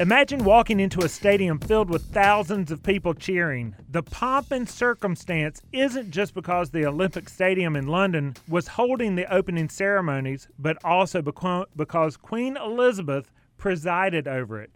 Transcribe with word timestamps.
Imagine 0.00 0.44
walking 0.44 0.78
into 0.78 1.04
a 1.04 1.08
stadium 1.08 1.58
filled 1.58 1.90
with 1.90 2.04
thousands 2.12 2.70
of 2.70 2.84
people 2.84 3.14
cheering. 3.14 3.74
The 3.90 4.04
pomp 4.04 4.52
and 4.52 4.68
circumstance 4.68 5.60
isn't 5.72 6.12
just 6.12 6.34
because 6.34 6.70
the 6.70 6.86
Olympic 6.86 7.28
Stadium 7.28 7.74
in 7.74 7.88
London 7.88 8.36
was 8.48 8.68
holding 8.68 9.16
the 9.16 9.34
opening 9.34 9.68
ceremonies, 9.68 10.46
but 10.56 10.78
also 10.84 11.20
because 11.20 12.16
Queen 12.16 12.56
Elizabeth 12.56 13.32
presided 13.56 14.28
over 14.28 14.62
it. 14.62 14.70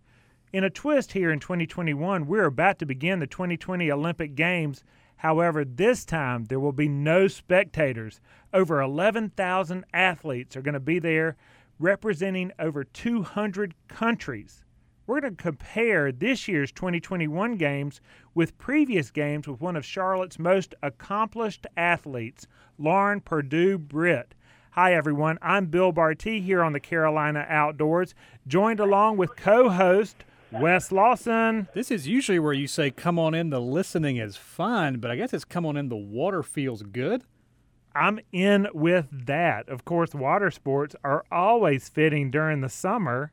In 0.52 0.64
a 0.64 0.70
twist 0.70 1.12
here 1.12 1.30
in 1.30 1.39
2021, 1.39 2.27
we're 2.27 2.46
about 2.46 2.80
to 2.80 2.86
begin 2.86 3.20
the 3.20 3.29
2020 3.29 3.93
Olympic 3.93 4.34
Games. 4.34 4.82
However, 5.14 5.64
this 5.64 6.04
time 6.04 6.46
there 6.46 6.59
will 6.59 6.73
be 6.73 6.89
no 6.89 7.29
spectators. 7.29 8.20
Over 8.52 8.80
11,000 8.80 9.84
athletes 9.95 10.57
are 10.57 10.62
going 10.62 10.75
to 10.75 10.80
be 10.80 10.98
there 10.98 11.36
representing 11.78 12.50
over 12.59 12.82
200 12.82 13.77
countries. 13.86 14.64
We're 15.05 15.20
going 15.20 15.34
to 15.34 15.42
compare 15.42 16.12
this 16.12 16.47
year's 16.47 16.70
2021 16.70 17.56
games 17.56 18.01
with 18.34 18.56
previous 18.56 19.10
games 19.10 19.48
with 19.48 19.60
one 19.60 19.74
of 19.74 19.84
Charlotte's 19.84 20.38
most 20.38 20.77
accomplished 20.80 21.66
athletes, 21.77 22.47
Lauren 22.79 23.20
Perdue 23.20 23.79
Britt. 23.79 24.37
Hi, 24.73 24.95
everyone. 24.95 25.38
I'm 25.43 25.66
Bill 25.66 25.91
Barty 25.91 26.41
here 26.41 26.62
on 26.62 26.73
the 26.73 26.79
Carolina 26.79 27.45
Outdoors, 27.48 28.15
joined 28.46 28.79
along 28.79 29.16
with 29.16 29.34
co 29.34 29.70
host 29.70 30.24
Wes 30.52 30.93
Lawson. 30.93 31.66
This 31.74 31.91
is 31.91 32.07
usually 32.07 32.38
where 32.38 32.52
you 32.52 32.69
say, 32.69 32.93
come 32.93 33.19
on 33.19 33.34
in, 33.34 33.51
the 33.51 33.60
listening 33.60 34.19
is 34.19 34.37
fun, 34.37 34.98
but 34.98 35.10
I 35.10 35.16
guess 35.16 35.34
it's 35.34 35.45
come 35.45 35.66
on 35.66 35.77
in, 35.77 35.88
the 35.88 35.96
water 35.96 36.45
feels 36.45 36.82
good. 36.82 37.24
I'm 37.93 38.21
in 38.30 38.69
with 38.73 39.09
that. 39.10 39.69
Of 39.69 39.84
course, 39.84 40.15
water 40.15 40.52
sports 40.52 40.95
are 41.02 41.24
always 41.32 41.88
fitting 41.88 42.30
during 42.30 42.60
the 42.60 42.69
summer 42.69 43.32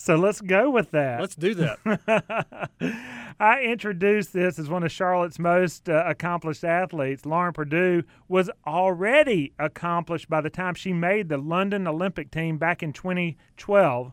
so 0.00 0.14
let's 0.14 0.40
go 0.40 0.70
with 0.70 0.92
that. 0.92 1.20
Let's 1.20 1.34
do 1.34 1.54
that. 1.56 2.70
I 3.40 3.62
introduced 3.62 4.32
this 4.32 4.56
as 4.56 4.68
one 4.68 4.84
of 4.84 4.92
Charlotte's 4.92 5.40
most 5.40 5.88
uh, 5.88 6.04
accomplished 6.06 6.62
athletes. 6.62 7.26
Lauren 7.26 7.52
Perdue 7.52 8.04
was 8.28 8.48
already 8.64 9.54
accomplished 9.58 10.30
by 10.30 10.40
the 10.40 10.50
time 10.50 10.74
she 10.74 10.92
made 10.92 11.28
the 11.28 11.36
London 11.36 11.88
Olympic 11.88 12.30
team 12.30 12.58
back 12.58 12.80
in 12.80 12.92
2012. 12.92 14.12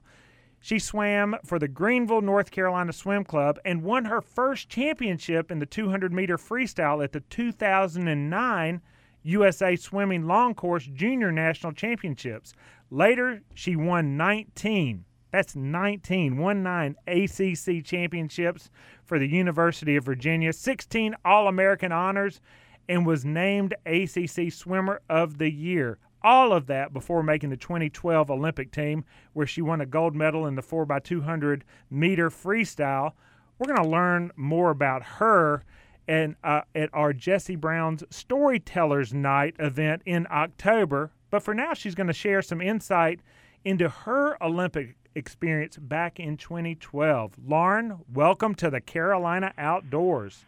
She 0.59 0.79
swam 0.79 1.35
for 1.45 1.59
the 1.59 1.67
Greenville, 1.67 2.21
North 2.21 2.49
Carolina 2.49 2.91
Swim 2.91 3.23
Club 3.23 3.59
and 3.63 3.83
won 3.83 4.05
her 4.05 4.21
first 4.21 4.67
championship 4.67 5.51
in 5.51 5.59
the 5.59 5.67
200 5.67 6.11
meter 6.11 6.37
freestyle 6.37 7.03
at 7.03 7.11
the 7.11 7.19
2009 7.19 8.81
USA 9.21 9.75
Swimming 9.75 10.25
Long 10.25 10.55
Course 10.55 10.89
Junior 10.91 11.31
National 11.31 11.73
Championships. 11.73 12.53
Later, 12.89 13.43
she 13.53 13.75
won 13.75 14.17
19 14.17 15.05
that's 15.35 15.53
19, 15.53 16.37
1 16.37 16.63
9 16.63 16.95
ACC 17.07 17.83
championships 17.83 18.69
for 19.03 19.19
the 19.19 19.27
University 19.27 19.97
of 19.97 20.05
Virginia, 20.05 20.53
16 20.53 21.13
All 21.25 21.49
American 21.49 21.91
honors, 21.91 22.39
and 22.87 23.05
was 23.05 23.25
named 23.25 23.73
ACC 23.85 24.49
Swimmer 24.49 25.01
of 25.09 25.37
the 25.37 25.51
Year. 25.51 25.97
All 26.23 26.53
of 26.53 26.67
that 26.67 26.93
before 26.93 27.21
making 27.21 27.49
the 27.49 27.57
2012 27.57 28.31
Olympic 28.31 28.71
team, 28.71 29.03
where 29.33 29.45
she 29.45 29.61
won 29.61 29.81
a 29.81 29.85
gold 29.85 30.15
medal 30.15 30.47
in 30.47 30.55
the 30.55 30.61
4x200 30.61 31.63
meter 31.89 32.29
freestyle. 32.29 33.11
We're 33.59 33.73
going 33.73 33.83
to 33.83 33.89
learn 33.89 34.31
more 34.37 34.71
about 34.71 35.03
her 35.03 35.63
and 36.07 36.37
uh, 36.45 36.61
at 36.73 36.89
our 36.93 37.11
Jesse 37.11 37.57
Brown's 37.57 38.05
Storytellers 38.09 39.13
Night 39.13 39.55
event 39.59 40.01
in 40.05 40.27
October. 40.31 41.11
But 41.29 41.43
for 41.43 41.53
now, 41.53 41.73
she's 41.73 41.95
going 41.95 42.07
to 42.07 42.13
share 42.13 42.41
some 42.41 42.61
insight 42.61 43.19
into 43.65 43.89
her 43.89 44.41
Olympic 44.41 44.95
experience 45.15 45.77
back 45.77 46.19
in 46.19 46.37
2012. 46.37 47.33
Lauren, 47.47 47.99
welcome 48.13 48.53
to 48.55 48.69
the 48.69 48.81
Carolina 48.81 49.53
Outdoors. 49.57 50.45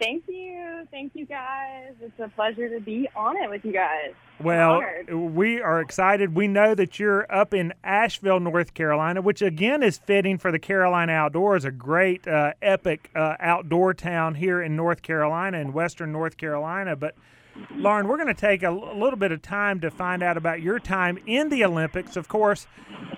Thank 0.00 0.24
you. 0.28 0.86
Thank 0.90 1.12
you, 1.14 1.24
guys. 1.24 1.92
It's 2.00 2.18
a 2.18 2.28
pleasure 2.28 2.68
to 2.68 2.80
be 2.80 3.08
on 3.14 3.36
it 3.36 3.48
with 3.48 3.64
you 3.64 3.72
guys. 3.72 4.12
Well, 4.40 4.82
we 5.10 5.60
are 5.60 5.80
excited. 5.80 6.34
We 6.34 6.48
know 6.48 6.74
that 6.74 6.98
you're 6.98 7.32
up 7.32 7.54
in 7.54 7.72
Asheville, 7.84 8.40
North 8.40 8.74
Carolina, 8.74 9.22
which 9.22 9.40
again 9.40 9.82
is 9.82 9.98
fitting 9.98 10.38
for 10.38 10.50
the 10.50 10.58
Carolina 10.58 11.12
Outdoors, 11.12 11.64
a 11.64 11.70
great, 11.70 12.26
uh, 12.26 12.52
epic 12.60 13.10
uh, 13.14 13.36
outdoor 13.38 13.94
town 13.94 14.34
here 14.34 14.60
in 14.60 14.74
North 14.74 15.02
Carolina 15.02 15.58
in 15.58 15.72
Western 15.72 16.10
North 16.10 16.36
Carolina. 16.36 16.96
But 16.96 17.14
Lauren, 17.76 18.08
we're 18.08 18.16
going 18.16 18.28
to 18.28 18.34
take 18.34 18.62
a, 18.62 18.70
a 18.70 18.96
little 18.96 19.18
bit 19.18 19.32
of 19.32 19.42
time 19.42 19.80
to 19.80 19.90
find 19.90 20.22
out 20.22 20.36
about 20.36 20.62
your 20.62 20.78
time 20.78 21.18
in 21.26 21.48
the 21.48 21.64
Olympics. 21.64 22.16
Of 22.16 22.28
course, 22.28 22.66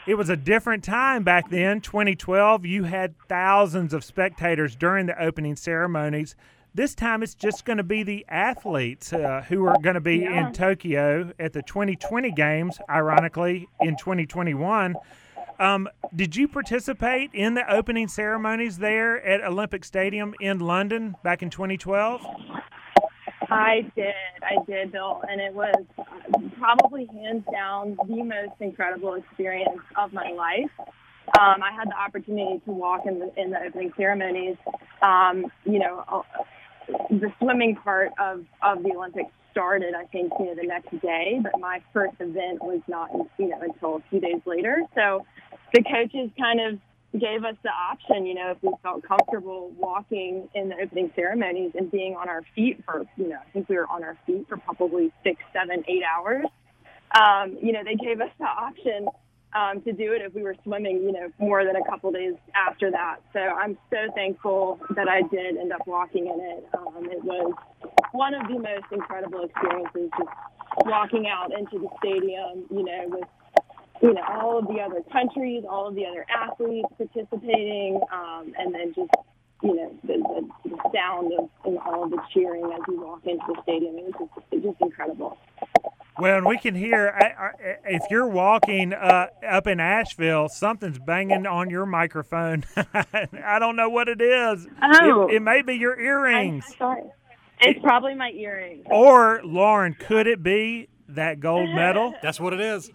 it 0.07 0.15
was 0.15 0.29
a 0.29 0.37
different 0.37 0.85
time 0.85 1.23
back 1.23 1.51
then, 1.51 1.81
2012. 1.81 2.65
You 2.65 2.85
had 2.85 3.15
thousands 3.29 3.93
of 3.93 4.05
spectators 4.05 4.77
during 4.77 5.07
the 5.07 5.21
opening 5.23 5.57
ceremonies. 5.57 6.35
This 6.75 6.95
time 6.95 7.23
it's 7.23 7.35
just 7.35 7.65
going 7.65 7.79
to 7.79 7.83
be 7.83 8.03
the 8.03 8.27
athletes 8.29 9.13
uh, 9.13 9.43
who 9.49 9.65
are 9.65 9.79
going 9.83 9.95
to 9.95 10.01
be 10.01 10.19
yeah. 10.19 10.47
in 10.47 10.53
Tokyo 10.53 11.33
at 11.39 11.55
the 11.55 11.63
2020 11.63 12.31
games, 12.33 12.79
ironically, 12.91 13.69
in 13.81 13.97
2021. 13.97 14.95
Um, 15.59 15.89
did 16.15 16.37
you 16.37 16.49
participate 16.49 17.31
in 17.33 17.55
the 17.55 17.73
opening 17.73 18.09
ceremonies 18.09 18.77
there 18.77 19.25
at 19.25 19.43
Olympic 19.43 19.85
Stadium 19.85 20.35
in 20.39 20.61
London 20.61 21.17
back 21.23 21.43
in 21.43 21.49
2012? 21.49 22.23
I 23.57 23.91
did, 23.97 24.15
I 24.43 24.65
did, 24.67 24.93
Bill, 24.93 25.23
and 25.29 25.41
it 25.41 25.55
was 25.55 25.75
probably 26.59 27.07
hands 27.07 27.45
down 27.51 27.97
the 28.07 28.23
most 28.23 28.61
incredible 28.61 29.15
experience 29.15 29.81
of 29.97 30.13
my 30.13 30.31
life. 30.31 30.71
Um, 31.41 31.63
I 31.63 31.73
had 31.75 31.89
the 31.89 31.97
opportunity 31.97 32.61
to 32.67 32.71
walk 32.71 33.03
in 33.07 33.19
the, 33.19 33.33
in 33.41 33.51
the 33.51 33.59
opening 33.61 33.93
ceremonies. 33.97 34.57
Um, 35.03 35.47
you 35.65 35.79
know, 35.79 36.05
uh, 36.07 36.23
the 37.11 37.33
swimming 37.41 37.77
part 37.77 38.13
of, 38.21 38.45
of 38.63 38.83
the 38.83 38.93
Olympics 38.97 39.31
started, 39.51 39.95
I 39.95 40.05
think, 40.05 40.33
you 40.39 40.47
know, 40.47 40.55
the 40.55 40.67
next 40.67 40.91
day, 41.01 41.41
but 41.43 41.59
my 41.59 41.81
first 41.93 42.15
event 42.21 42.63
was 42.63 42.81
not, 42.87 43.11
you 43.39 43.49
know, 43.49 43.59
until 43.63 43.97
a 43.97 44.03
few 44.11 44.21
days 44.21 44.41
later. 44.45 44.83
So 44.95 45.25
the 45.73 45.83
coaches 45.83 46.31
kind 46.39 46.61
of 46.61 46.79
gave 47.13 47.45
us 47.45 47.55
the 47.63 47.71
option, 47.71 48.27
you 48.27 48.35
know, 48.35 48.51
if 48.51 48.59
we 48.63 48.73
felt 48.83 49.03
comfortable 49.03 49.73
walking 49.79 50.49
in 50.55 50.69
the 50.69 50.77
opening 50.83 51.11
ceremonies 51.15 51.73
and 51.75 51.91
being 51.91 52.15
on 52.15 52.29
our 52.29 52.43
feet 52.55 52.83
for, 52.85 53.07
you 53.17 53.29
know, 53.29 53.37
I 53.37 53.51
think 53.53 53.69
we 53.69 53.77
were 53.77 53.87
on 53.87 54.05
our 54.05 54.17
feet 54.27 54.47
for 54.49 54.57
probably 54.59 55.13
six, 55.23 55.41
seven, 55.53 55.85
eight 55.89 56.03
hours. 56.03 56.47
Um, 57.19 57.57
you 57.63 57.73
know, 57.73 57.83
they 57.85 57.95
gave 57.95 58.21
us 58.21 58.31
the 58.39 58.45
option 58.45 59.09
um, 59.55 59.81
to 59.83 59.93
do 59.93 60.13
it 60.13 60.21
if 60.21 60.35
we 60.35 60.43
were 60.43 60.57
swimming, 60.65 61.03
you 61.03 61.13
know, 61.13 61.31
more 61.39 61.65
than 61.65 61.77
a 61.77 61.85
couple 61.85 62.11
days 62.13 62.35
after 62.55 62.91
that. 62.91 63.19
So 63.33 63.39
I'm 63.39 63.79
so 63.91 64.13
thankful 64.15 64.81
that 64.95 65.09
I 65.09 65.23
did 65.23 65.57
end 65.57 65.73
up 65.73 65.87
walking 65.87 66.27
in 66.27 66.41
it. 66.41 66.69
Um, 66.77 67.09
it 67.11 67.25
was 67.25 67.55
one 68.13 68.35
of 68.35 68.47
the 68.49 68.59
most 68.59 68.87
incredible 68.93 69.45
experiences 69.45 70.11
just 70.19 70.31
walking 70.85 71.27
out 71.27 71.53
into 71.53 71.79
the 71.79 71.89
stadium, 71.99 72.65
you 72.71 72.85
know, 72.85 73.05
with 73.07 73.29
you 74.03 74.15
know, 74.15 74.23
all 74.29 74.59
of 74.59 74.67
the 74.67 74.81
other 74.81 75.03
countries, 75.13 75.65
all 75.69 75.89
of 75.89 75.95
the 75.95 76.05
other 76.07 76.27
athletes 76.35 76.89
participating, 76.97 78.01
um, 78.13 78.53
and 78.59 78.75
then 78.75 78.95
just, 78.95 79.11
you 79.63 79.75
know, 79.75 79.95
the, 80.05 80.15
the, 80.15 80.71
the 80.71 80.91
sound 80.95 81.33
of 81.39 81.49
and 81.65 81.79
all 81.79 82.05
of 82.05 82.11
the 82.11 82.21
cheering 82.33 82.65
as 82.73 82.81
you 82.89 83.01
walk 83.01 83.21
into 83.25 83.45
the 83.49 83.61
stadium. 83.63 83.97
It 83.99 84.05
was 84.05 84.15
just, 84.19 84.47
it 84.53 84.63
was 84.63 84.65
just 84.73 84.83
incredible. 84.83 85.39
Well, 86.19 86.39
and 86.39 86.47
we 86.47 86.59
can 86.59 86.75
hear 86.75 87.15
if 87.85 88.03
you're 88.11 88.27
walking 88.29 88.95
uh, 88.95 89.27
up 89.47 89.67
in 89.67 89.81
Asheville, 89.81 90.49
something's 90.49 90.99
banging 90.99 91.47
on 91.47 91.69
your 91.69 91.85
microphone. 91.85 92.65
I 92.77 93.59
don't 93.59 93.77
know 93.77 93.91
what 93.91 94.09
it 94.09 94.23
is. 94.23 94.67
Oh, 94.83 95.29
it, 95.29 95.35
it 95.37 95.43
may 95.43 95.61
be 95.61 95.75
your 95.75 95.99
earrings. 96.01 96.65
I'm 96.69 96.77
sorry. 96.79 97.03
It's 97.61 97.81
probably 97.81 98.15
my 98.15 98.31
earrings. 98.31 98.87
Or 98.91 99.41
Lauren, 99.45 99.95
could 99.95 100.27
it 100.27 100.43
be 100.43 100.89
that 101.09 101.41
gold 101.41 101.71
medal? 101.71 102.15
That's 102.23 102.41
what 102.41 102.53
it 102.53 102.61
is. 102.61 102.91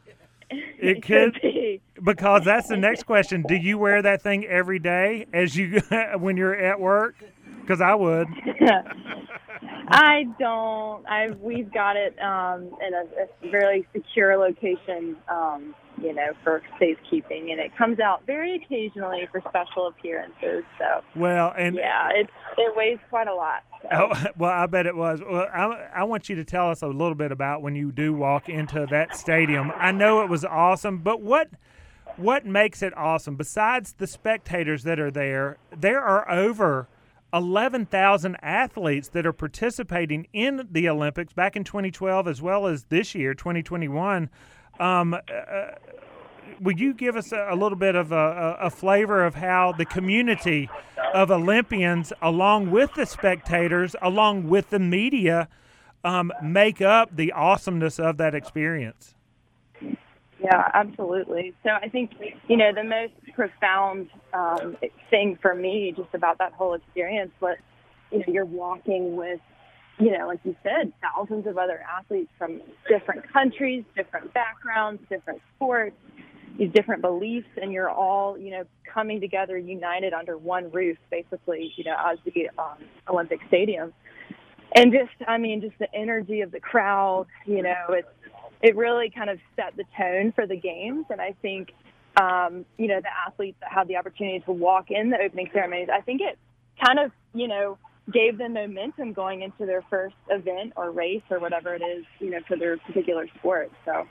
It 0.77 1.03
could 1.03 1.39
be 1.41 1.81
because 2.03 2.43
that's 2.43 2.67
the 2.67 2.77
next 2.77 3.03
question. 3.03 3.43
Do 3.47 3.55
you 3.55 3.77
wear 3.77 4.01
that 4.01 4.21
thing 4.21 4.45
every 4.45 4.79
day 4.79 5.25
as 5.33 5.55
you 5.55 5.81
when 6.17 6.37
you're 6.37 6.55
at 6.55 6.79
work? 6.79 7.15
Because 7.61 7.81
I 7.81 7.93
would. 7.95 8.27
I 9.87 10.23
don't. 10.39 11.05
I 11.07 11.31
we've 11.39 11.71
got 11.71 11.95
it 11.97 12.17
um, 12.21 12.69
in 12.85 12.93
a, 12.93 13.47
a 13.47 13.51
very 13.51 13.87
secure 13.93 14.37
location, 14.37 15.17
um, 15.27 15.75
you 16.01 16.13
know, 16.13 16.31
for 16.43 16.61
safekeeping, 16.79 17.51
and 17.51 17.59
it 17.59 17.75
comes 17.77 17.99
out 17.99 18.25
very 18.25 18.55
occasionally 18.55 19.27
for 19.31 19.41
special 19.47 19.87
appearances. 19.87 20.63
So 20.77 21.01
well, 21.15 21.53
and 21.57 21.75
yeah, 21.75 22.09
it 22.13 22.29
it 22.57 22.75
weighs 22.75 22.99
quite 23.09 23.27
a 23.27 23.33
lot. 23.33 23.63
So. 23.81 23.87
Oh, 23.91 24.25
well, 24.37 24.51
I 24.51 24.65
bet 24.65 24.85
it 24.85 24.95
was. 24.95 25.21
Well, 25.21 25.47
I, 25.53 25.89
I 25.95 26.03
want 26.03 26.29
you 26.29 26.35
to 26.35 26.43
tell 26.43 26.69
us 26.69 26.81
a 26.81 26.87
little 26.87 27.15
bit 27.15 27.31
about 27.31 27.61
when 27.61 27.75
you 27.75 27.91
do 27.91 28.13
walk 28.13 28.49
into 28.49 28.87
that 28.89 29.15
stadium. 29.15 29.71
I 29.75 29.91
know 29.91 30.21
it 30.21 30.29
was 30.29 30.45
awesome, 30.45 30.99
but 30.99 31.21
what 31.21 31.49
what 32.17 32.45
makes 32.45 32.81
it 32.81 32.95
awesome 32.97 33.35
besides 33.35 33.93
the 33.93 34.07
spectators 34.07 34.83
that 34.83 34.99
are 34.99 35.11
there? 35.11 35.57
There 35.75 36.01
are 36.01 36.29
over 36.29 36.87
11,000 37.33 38.35
athletes 38.41 39.07
that 39.09 39.25
are 39.25 39.33
participating 39.33 40.27
in 40.33 40.67
the 40.69 40.89
Olympics 40.89 41.33
back 41.33 41.55
in 41.55 41.63
2012 41.63 42.27
as 42.27 42.41
well 42.41 42.67
as 42.67 42.85
this 42.85 43.15
year, 43.15 43.33
2021. 43.33 44.29
Um, 44.79 45.13
uh, 45.13 45.19
would 46.59 46.79
you 46.79 46.93
give 46.93 47.15
us 47.15 47.31
a, 47.31 47.47
a 47.49 47.55
little 47.55 47.77
bit 47.77 47.95
of 47.95 48.11
a, 48.11 48.57
a, 48.59 48.69
flavor 48.69 49.25
of 49.25 49.35
how 49.35 49.73
the 49.77 49.85
community 49.85 50.69
of 51.13 51.31
Olympians, 51.31 52.13
along 52.21 52.71
with 52.71 52.93
the 52.93 53.05
spectators, 53.05 53.95
along 54.01 54.47
with 54.47 54.69
the 54.69 54.79
media, 54.79 55.47
um, 56.03 56.31
make 56.41 56.81
up 56.81 57.15
the 57.15 57.31
awesomeness 57.31 57.99
of 57.99 58.17
that 58.17 58.33
experience? 58.35 59.15
Yeah, 60.43 60.69
absolutely. 60.73 61.53
So 61.63 61.69
I 61.69 61.89
think, 61.89 62.11
you 62.47 62.57
know, 62.57 62.73
the 62.73 62.83
most 62.83 63.13
profound 63.35 64.09
um, 64.33 64.75
thing 65.09 65.37
for 65.41 65.53
me 65.53 65.93
just 65.95 66.13
about 66.13 66.39
that 66.39 66.53
whole 66.53 66.73
experience 66.73 67.31
was, 67.39 67.57
you 68.11 68.19
know, 68.19 68.25
you're 68.27 68.45
walking 68.45 69.15
with, 69.15 69.39
you 70.01 70.17
know, 70.17 70.27
like 70.27 70.39
you 70.43 70.55
said, 70.63 70.91
thousands 71.01 71.45
of 71.45 71.57
other 71.57 71.83
athletes 71.97 72.31
from 72.37 72.61
different 72.89 73.31
countries, 73.31 73.83
different 73.95 74.33
backgrounds, 74.33 75.01
different 75.09 75.41
sports, 75.55 75.95
these 76.57 76.71
different 76.73 77.01
beliefs, 77.01 77.47
and 77.61 77.71
you're 77.71 77.89
all, 77.89 78.37
you 78.37 78.51
know, 78.51 78.63
coming 78.91 79.21
together 79.21 79.57
united 79.57 80.13
under 80.13 80.37
one 80.37 80.69
roof, 80.71 80.97
basically, 81.09 81.71
you 81.75 81.83
know, 81.83 81.95
as 81.97 82.17
the 82.25 82.49
um, 82.57 82.77
Olympic 83.07 83.39
Stadium. 83.47 83.93
And 84.75 84.91
just, 84.91 85.29
I 85.29 85.37
mean, 85.37 85.61
just 85.61 85.77
the 85.79 85.93
energy 85.93 86.41
of 86.41 86.51
the 86.51 86.59
crowd, 86.59 87.27
you 87.45 87.61
know, 87.61 87.85
it's, 87.89 88.07
it 88.61 88.75
really 88.75 89.09
kind 89.09 89.29
of 89.29 89.39
set 89.55 89.75
the 89.75 89.83
tone 89.97 90.31
for 90.33 90.47
the 90.47 90.55
games. 90.55 91.05
And 91.09 91.21
I 91.21 91.35
think, 91.41 91.73
um, 92.19 92.65
you 92.77 92.87
know, 92.87 93.01
the 93.01 93.09
athletes 93.27 93.57
that 93.61 93.71
had 93.71 93.87
the 93.87 93.97
opportunity 93.97 94.39
to 94.45 94.51
walk 94.51 94.89
in 94.89 95.09
the 95.09 95.17
opening 95.17 95.49
ceremonies, 95.53 95.89
I 95.91 96.01
think 96.01 96.21
it 96.21 96.37
kind 96.83 96.99
of, 96.99 97.11
you 97.33 97.47
know, 97.47 97.77
gave 98.11 98.37
them 98.37 98.53
momentum 98.53 99.13
going 99.13 99.41
into 99.41 99.65
their 99.65 99.83
first 99.89 100.15
event 100.29 100.73
or 100.75 100.91
race 100.91 101.23
or 101.29 101.39
whatever 101.39 101.73
it 101.73 101.81
is, 101.81 102.05
you 102.19 102.29
know, 102.29 102.39
for 102.47 102.57
their 102.57 102.77
particular 102.77 103.27
sport. 103.39 103.71
So, 103.85 104.07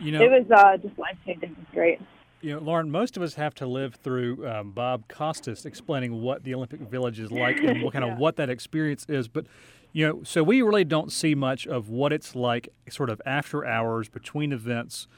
you 0.00 0.12
know, 0.12 0.22
it 0.22 0.30
was 0.30 0.50
uh, 0.50 0.76
just 0.76 0.98
life 0.98 1.16
changing. 1.24 1.50
It 1.50 1.58
was 1.58 1.66
great. 1.72 2.00
You 2.42 2.54
know, 2.54 2.60
Lauren, 2.60 2.90
most 2.90 3.16
of 3.16 3.22
us 3.22 3.34
have 3.34 3.54
to 3.56 3.66
live 3.66 3.94
through 3.94 4.46
um, 4.46 4.72
Bob 4.72 5.08
Costas 5.08 5.64
explaining 5.64 6.20
what 6.20 6.44
the 6.44 6.54
Olympic 6.54 6.80
Village 6.80 7.18
is 7.18 7.30
like 7.30 7.58
and 7.58 7.82
what 7.82 7.92
kind 7.92 8.04
yeah. 8.06 8.12
of 8.12 8.18
what 8.18 8.36
that 8.36 8.50
experience 8.50 9.06
is. 9.08 9.26
But 9.26 9.46
you 9.92 10.06
know, 10.06 10.20
so 10.24 10.42
we 10.42 10.60
really 10.60 10.84
don't 10.84 11.10
see 11.10 11.34
much 11.34 11.66
of 11.66 11.88
what 11.88 12.12
it's 12.12 12.36
like 12.36 12.68
sort 12.90 13.08
of 13.08 13.22
after 13.24 13.64
hours 13.64 14.10
between 14.10 14.52
events. 14.52 15.08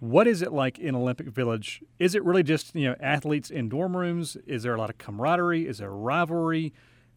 What 0.00 0.26
is 0.26 0.42
it 0.42 0.52
like 0.52 0.78
in 0.78 0.94
Olympic 0.94 1.28
Village? 1.28 1.82
Is 1.98 2.14
it 2.14 2.24
really 2.24 2.42
just, 2.42 2.74
you 2.74 2.88
know, 2.88 2.96
athletes 3.00 3.50
in 3.50 3.68
dorm 3.68 3.96
rooms? 3.96 4.36
Is 4.46 4.62
there 4.64 4.74
a 4.74 4.78
lot 4.78 4.90
of 4.90 4.98
camaraderie? 4.98 5.66
Is 5.66 5.78
there 5.78 5.90
rivalry? 5.90 6.72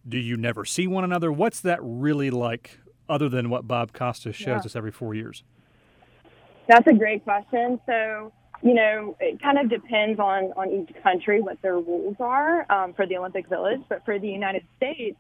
Do 0.07 0.17
you 0.17 0.37
never 0.37 0.63
see 0.63 0.87
one 0.87 1.03
another? 1.03 1.31
What's 1.31 1.59
that 1.61 1.79
really 1.81 2.29
like 2.29 2.79
other 3.09 3.29
than 3.29 3.49
what 3.49 3.67
Bob 3.67 3.93
Costas 3.93 4.35
shows 4.35 4.47
yeah. 4.47 4.57
us 4.59 4.75
every 4.75 4.91
four 4.91 5.13
years? 5.13 5.43
That's 6.67 6.87
a 6.87 6.93
great 6.93 7.23
question. 7.23 7.79
So, 7.85 8.31
you 8.61 8.73
know, 8.73 9.15
it 9.19 9.41
kind 9.41 9.57
of 9.57 9.69
depends 9.69 10.19
on, 10.19 10.53
on 10.55 10.69
each 10.71 10.95
country 11.03 11.41
what 11.41 11.61
their 11.61 11.75
rules 11.75 12.15
are 12.19 12.69
um, 12.71 12.93
for 12.93 13.05
the 13.05 13.17
Olympic 13.17 13.47
Village. 13.49 13.81
But 13.89 14.05
for 14.05 14.19
the 14.19 14.27
United 14.27 14.63
States, 14.77 15.17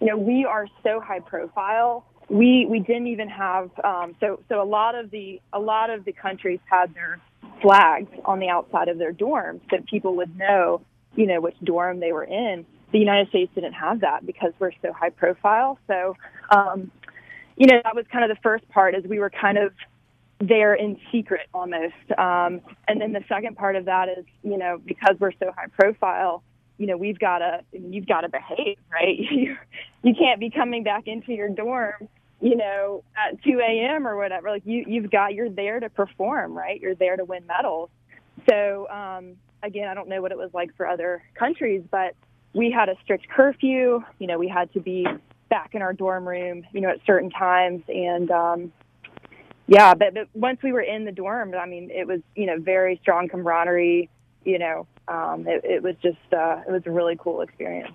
you 0.00 0.06
know, 0.06 0.16
we 0.16 0.44
are 0.44 0.66
so 0.82 1.00
high 1.00 1.20
profile. 1.20 2.04
We 2.30 2.64
we 2.66 2.78
didn't 2.78 3.08
even 3.08 3.28
have 3.28 3.70
um, 3.82 4.14
so 4.20 4.40
so 4.48 4.62
a 4.62 4.64
lot 4.64 4.94
of 4.94 5.10
the 5.10 5.40
a 5.52 5.58
lot 5.58 5.90
of 5.90 6.04
the 6.04 6.12
countries 6.12 6.60
had 6.70 6.94
their 6.94 7.20
flags 7.60 8.10
on 8.24 8.38
the 8.38 8.48
outside 8.48 8.88
of 8.88 8.98
their 8.98 9.12
dorms 9.12 9.60
so 9.70 9.78
people 9.88 10.16
would 10.16 10.36
know, 10.36 10.80
you 11.16 11.26
know, 11.26 11.40
which 11.40 11.56
dorm 11.64 12.00
they 12.00 12.12
were 12.12 12.24
in. 12.24 12.64
The 12.92 12.98
United 12.98 13.28
States 13.28 13.52
didn't 13.54 13.74
have 13.74 14.00
that 14.00 14.24
because 14.24 14.52
we're 14.58 14.72
so 14.82 14.92
high 14.92 15.10
profile. 15.10 15.78
So, 15.86 16.16
um, 16.50 16.90
you 17.56 17.66
know, 17.66 17.80
that 17.84 17.94
was 17.94 18.04
kind 18.10 18.24
of 18.24 18.36
the 18.36 18.40
first 18.42 18.68
part 18.68 18.94
is 18.94 19.04
we 19.04 19.18
were 19.18 19.30
kind 19.30 19.58
of 19.58 19.72
there 20.40 20.74
in 20.74 20.98
secret 21.12 21.48
almost. 21.52 21.94
Um, 22.16 22.60
and 22.88 23.00
then 23.00 23.12
the 23.12 23.22
second 23.28 23.56
part 23.56 23.76
of 23.76 23.84
that 23.84 24.08
is, 24.08 24.24
you 24.42 24.56
know, 24.56 24.80
because 24.84 25.16
we're 25.20 25.32
so 25.32 25.52
high 25.56 25.66
profile, 25.78 26.42
you 26.78 26.86
know, 26.86 26.96
we've 26.96 27.18
got 27.18 27.38
to, 27.38 27.60
you've 27.72 28.06
got 28.06 28.22
to 28.22 28.28
behave, 28.28 28.78
right? 28.90 29.18
You, 29.30 29.56
you 30.02 30.14
can't 30.14 30.40
be 30.40 30.48
coming 30.48 30.82
back 30.82 31.06
into 31.06 31.32
your 31.32 31.50
dorm, 31.50 32.08
you 32.40 32.56
know, 32.56 33.04
at 33.16 33.42
2 33.42 33.60
a.m. 33.60 34.06
or 34.06 34.16
whatever. 34.16 34.50
Like 34.50 34.62
you, 34.64 34.84
you've 34.86 35.10
got, 35.10 35.34
you're 35.34 35.50
there 35.50 35.80
to 35.80 35.90
perform, 35.90 36.56
right? 36.56 36.80
You're 36.80 36.94
there 36.94 37.16
to 37.16 37.24
win 37.24 37.46
medals. 37.46 37.90
So, 38.48 38.88
um, 38.88 39.36
again, 39.62 39.88
I 39.88 39.94
don't 39.94 40.08
know 40.08 40.22
what 40.22 40.32
it 40.32 40.38
was 40.38 40.50
like 40.54 40.74
for 40.76 40.86
other 40.86 41.22
countries, 41.34 41.82
but 41.90 42.14
we 42.54 42.70
had 42.70 42.88
a 42.88 42.94
strict 43.02 43.28
curfew. 43.28 44.02
You 44.18 44.26
know, 44.26 44.38
we 44.38 44.48
had 44.48 44.72
to 44.72 44.80
be 44.80 45.06
back 45.50 45.74
in 45.74 45.82
our 45.82 45.92
dorm 45.92 46.26
room, 46.26 46.64
you 46.72 46.80
know, 46.80 46.90
at 46.90 47.00
certain 47.06 47.30
times. 47.30 47.82
And, 47.88 48.30
um, 48.30 48.72
yeah, 49.66 49.94
but, 49.94 50.14
but 50.14 50.28
once 50.34 50.60
we 50.62 50.72
were 50.72 50.80
in 50.80 51.04
the 51.04 51.12
dorm, 51.12 51.54
I 51.54 51.66
mean, 51.66 51.90
it 51.90 52.06
was, 52.06 52.20
you 52.34 52.46
know, 52.46 52.58
very 52.58 52.98
strong 53.02 53.28
camaraderie, 53.28 54.08
you 54.44 54.58
know, 54.58 54.86
um, 55.08 55.46
it, 55.46 55.64
it, 55.64 55.82
was 55.82 55.96
just 56.02 56.16
uh, 56.32 56.62
it 56.66 56.72
was 56.72 56.82
a 56.86 56.90
really 56.90 57.16
cool 57.18 57.42
experience. 57.42 57.94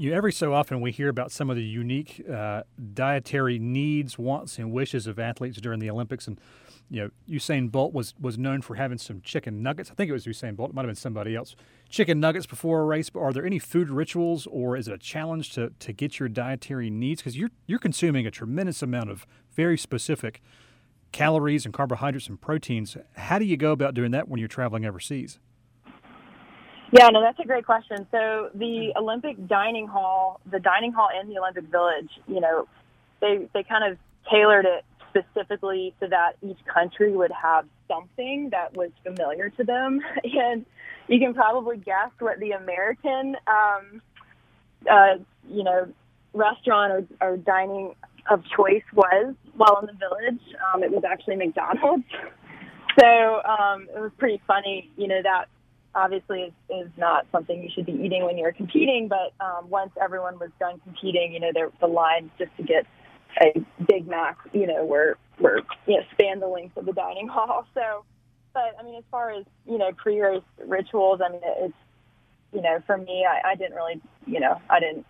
You 0.00 0.14
every 0.14 0.32
so 0.32 0.54
often 0.54 0.80
we 0.80 0.92
hear 0.92 1.08
about 1.08 1.32
some 1.32 1.50
of 1.50 1.56
the 1.56 1.64
unique 1.64 2.24
uh, 2.32 2.62
dietary 2.94 3.58
needs, 3.58 4.16
wants, 4.16 4.56
and 4.56 4.70
wishes 4.70 5.08
of 5.08 5.18
athletes 5.18 5.60
during 5.60 5.80
the 5.80 5.90
Olympics, 5.90 6.28
and 6.28 6.40
you 6.88 7.02
know 7.02 7.10
Usain 7.28 7.68
Bolt 7.68 7.92
was 7.92 8.14
was 8.20 8.38
known 8.38 8.62
for 8.62 8.76
having 8.76 8.98
some 8.98 9.20
chicken 9.22 9.60
nuggets. 9.60 9.90
I 9.90 9.94
think 9.94 10.08
it 10.08 10.12
was 10.12 10.24
Usain 10.24 10.54
Bolt. 10.54 10.70
It 10.70 10.74
might 10.74 10.82
have 10.82 10.90
been 10.90 10.94
somebody 10.94 11.34
else. 11.34 11.56
Chicken 11.88 12.20
nuggets 12.20 12.46
before 12.46 12.80
a 12.80 12.84
race. 12.84 13.10
But 13.10 13.22
are 13.22 13.32
there 13.32 13.44
any 13.44 13.58
food 13.58 13.90
rituals, 13.90 14.46
or 14.46 14.76
is 14.76 14.86
it 14.86 14.94
a 14.94 14.98
challenge 14.98 15.50
to 15.54 15.72
to 15.76 15.92
get 15.92 16.20
your 16.20 16.28
dietary 16.28 16.90
needs? 16.90 17.20
Because 17.20 17.36
you're 17.36 17.50
you're 17.66 17.80
consuming 17.80 18.24
a 18.24 18.30
tremendous 18.30 18.82
amount 18.82 19.10
of 19.10 19.26
very 19.56 19.76
specific 19.76 20.40
calories 21.10 21.64
and 21.64 21.74
carbohydrates 21.74 22.28
and 22.28 22.40
proteins. 22.40 22.96
How 23.16 23.40
do 23.40 23.44
you 23.44 23.56
go 23.56 23.72
about 23.72 23.94
doing 23.94 24.12
that 24.12 24.28
when 24.28 24.38
you're 24.38 24.46
traveling 24.46 24.86
overseas? 24.86 25.40
Yeah, 26.90 27.08
no, 27.08 27.20
that's 27.20 27.38
a 27.38 27.46
great 27.46 27.66
question. 27.66 28.06
So 28.10 28.50
the 28.54 28.92
Olympic 28.96 29.46
dining 29.46 29.86
hall, 29.86 30.40
the 30.50 30.58
dining 30.58 30.92
hall 30.92 31.08
in 31.20 31.28
the 31.28 31.38
Olympic 31.38 31.64
Village, 31.64 32.08
you 32.26 32.40
know, 32.40 32.66
they 33.20 33.48
they 33.52 33.62
kind 33.62 33.92
of 33.92 33.98
tailored 34.30 34.64
it 34.64 34.84
specifically 35.10 35.94
so 36.00 36.06
that 36.08 36.32
each 36.42 36.58
country 36.72 37.14
would 37.14 37.32
have 37.32 37.66
something 37.88 38.50
that 38.50 38.74
was 38.74 38.90
familiar 39.04 39.50
to 39.50 39.64
them, 39.64 40.00
and 40.24 40.64
you 41.08 41.18
can 41.18 41.34
probably 41.34 41.76
guess 41.76 42.10
what 42.20 42.38
the 42.38 42.52
American, 42.52 43.36
um, 43.46 44.02
uh, 44.90 45.16
you 45.48 45.64
know, 45.64 45.88
restaurant 46.32 47.08
or, 47.20 47.28
or 47.30 47.36
dining 47.36 47.94
of 48.30 48.42
choice 48.56 48.84
was 48.94 49.34
while 49.56 49.78
in 49.80 49.86
the 49.86 49.92
village. 49.92 50.40
Um, 50.72 50.82
it 50.82 50.90
was 50.90 51.02
actually 51.04 51.36
McDonald's. 51.36 52.04
So 52.98 53.42
um, 53.44 53.86
it 53.94 54.00
was 54.00 54.10
pretty 54.18 54.42
funny, 54.44 54.90
you 54.96 55.06
know, 55.06 55.20
that 55.22 55.44
obviously 55.98 56.42
is, 56.42 56.52
is 56.70 56.90
not 56.96 57.26
something 57.32 57.62
you 57.62 57.68
should 57.74 57.86
be 57.86 57.92
eating 57.92 58.24
when 58.24 58.38
you're 58.38 58.52
competing. 58.52 59.08
But 59.08 59.34
um, 59.44 59.68
once 59.68 59.90
everyone 60.00 60.38
was 60.38 60.50
done 60.60 60.80
competing, 60.84 61.32
you 61.32 61.40
know, 61.40 61.50
there, 61.52 61.70
the 61.80 61.86
lines 61.86 62.30
just 62.38 62.56
to 62.56 62.62
get 62.62 62.86
a 63.40 63.64
Big 63.86 64.06
Mac, 64.06 64.38
you 64.52 64.66
know, 64.66 64.84
were 64.84 65.18
were 65.38 65.60
you 65.86 65.96
know 65.96 66.02
span 66.12 66.40
the 66.40 66.46
length 66.46 66.76
of 66.76 66.86
the 66.86 66.92
dining 66.92 67.28
hall. 67.32 67.66
So, 67.74 68.04
but 68.54 68.74
I 68.78 68.82
mean, 68.84 68.96
as 68.96 69.04
far 69.10 69.30
as 69.30 69.44
you 69.66 69.78
know, 69.78 69.90
pre-race 69.92 70.42
rituals, 70.64 71.20
I 71.24 71.30
mean, 71.32 71.40
it's 71.44 71.74
you 72.52 72.62
know, 72.62 72.82
for 72.86 72.96
me, 72.96 73.26
I, 73.28 73.50
I 73.50 73.54
didn't 73.56 73.74
really, 73.74 74.00
you 74.26 74.40
know, 74.40 74.58
I 74.70 74.80
didn't 74.80 75.04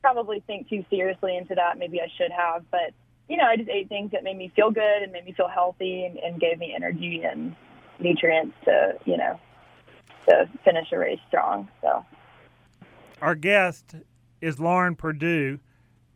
probably 0.00 0.42
think 0.46 0.68
too 0.70 0.84
seriously 0.88 1.36
into 1.36 1.54
that. 1.56 1.76
Maybe 1.76 2.00
I 2.00 2.08
should 2.16 2.30
have, 2.30 2.64
but 2.70 2.94
you 3.28 3.36
know, 3.36 3.44
I 3.44 3.56
just 3.56 3.68
ate 3.68 3.90
things 3.90 4.12
that 4.12 4.24
made 4.24 4.38
me 4.38 4.50
feel 4.56 4.70
good 4.70 5.02
and 5.02 5.12
made 5.12 5.26
me 5.26 5.32
feel 5.32 5.48
healthy 5.48 6.04
and, 6.04 6.16
and 6.18 6.40
gave 6.40 6.58
me 6.58 6.72
energy 6.74 7.22
and 7.30 7.54
nutrients 8.00 8.56
to, 8.64 8.94
you 9.04 9.18
know, 9.18 9.38
to 10.28 10.48
finish 10.64 10.92
a 10.92 10.98
race 10.98 11.20
strong. 11.28 11.68
So, 11.80 12.04
our 13.20 13.34
guest 13.34 13.96
is 14.40 14.60
Lauren 14.60 14.94
Perdue, 14.94 15.58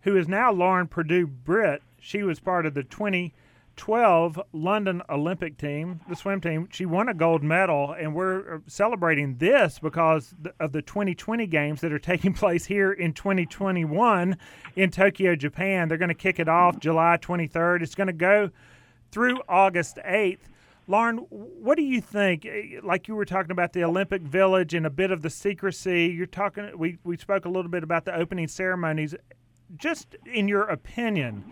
who 0.03 0.17
is 0.17 0.29
now 0.29 0.53
Lauren 0.53 0.87
Perdue 0.87 1.27
Britt. 1.27 1.83
She 1.99 2.23
was 2.23 2.41
part 2.41 2.67
of 2.67 2.75
the 2.75 2.83
2012 2.83 4.41
London 4.53 5.03
Olympic 5.09 5.57
team, 5.57 6.01
the 6.09 6.17
swim 6.17 6.41
team. 6.41 6.69
She 6.73 6.87
won 6.87 7.09
a 7.09 7.15
gold 7.15 7.43
medal, 7.43 7.93
and 7.93 8.15
we're 8.15 8.57
uh, 8.57 8.59
celebrating 8.67 9.37
this 9.39 9.79
because 9.79 10.35
of 10.61 10.73
the 10.73 10.83
2020 10.83 11.47
games 11.47 11.81
that 11.81 11.93
are 11.93 11.99
taking 11.99 12.35
place 12.35 12.67
here 12.67 12.93
in 12.93 13.13
2021 13.13 14.37
in 14.77 14.91
Tokyo, 14.91 15.37
Japan. 15.37 15.89
They're 15.89 15.99
going 15.99 16.09
to 16.09 16.15
kick 16.15 16.39
it 16.39 16.49
off 16.49 16.79
July 16.79 17.19
23rd. 17.21 17.83
It's 17.83 17.95
going 17.95 18.09
to 18.09 18.13
go 18.13 18.51
through 19.11 19.41
August 19.49 19.99
8th. 20.05 20.49
Lauren, 20.89 21.19
what 21.19 21.77
do 21.77 21.83
you 21.83 22.01
think? 22.01 22.45
Eh, 22.45 22.81
like 22.83 23.07
you 23.07 23.15
were 23.15 23.25
talking 23.25 23.53
about 23.53 23.73
the 23.73 23.85
Olympic 23.85 24.23
Village 24.23 24.75
and 24.75 24.85
a 24.85 24.91
bit 24.91 25.11
of 25.11 25.23
the 25.23 25.31
secrecy. 25.31 26.07
You're 26.07 26.27
talking. 26.27 26.71
We 26.77 26.99
we 27.05 27.17
spoke 27.17 27.45
a 27.45 27.49
little 27.49 27.71
bit 27.71 27.85
about 27.85 28.05
the 28.05 28.15
opening 28.15 28.49
ceremonies. 28.49 29.15
Just 29.77 30.17
in 30.27 30.49
your 30.49 30.65
opinion, 30.65 31.45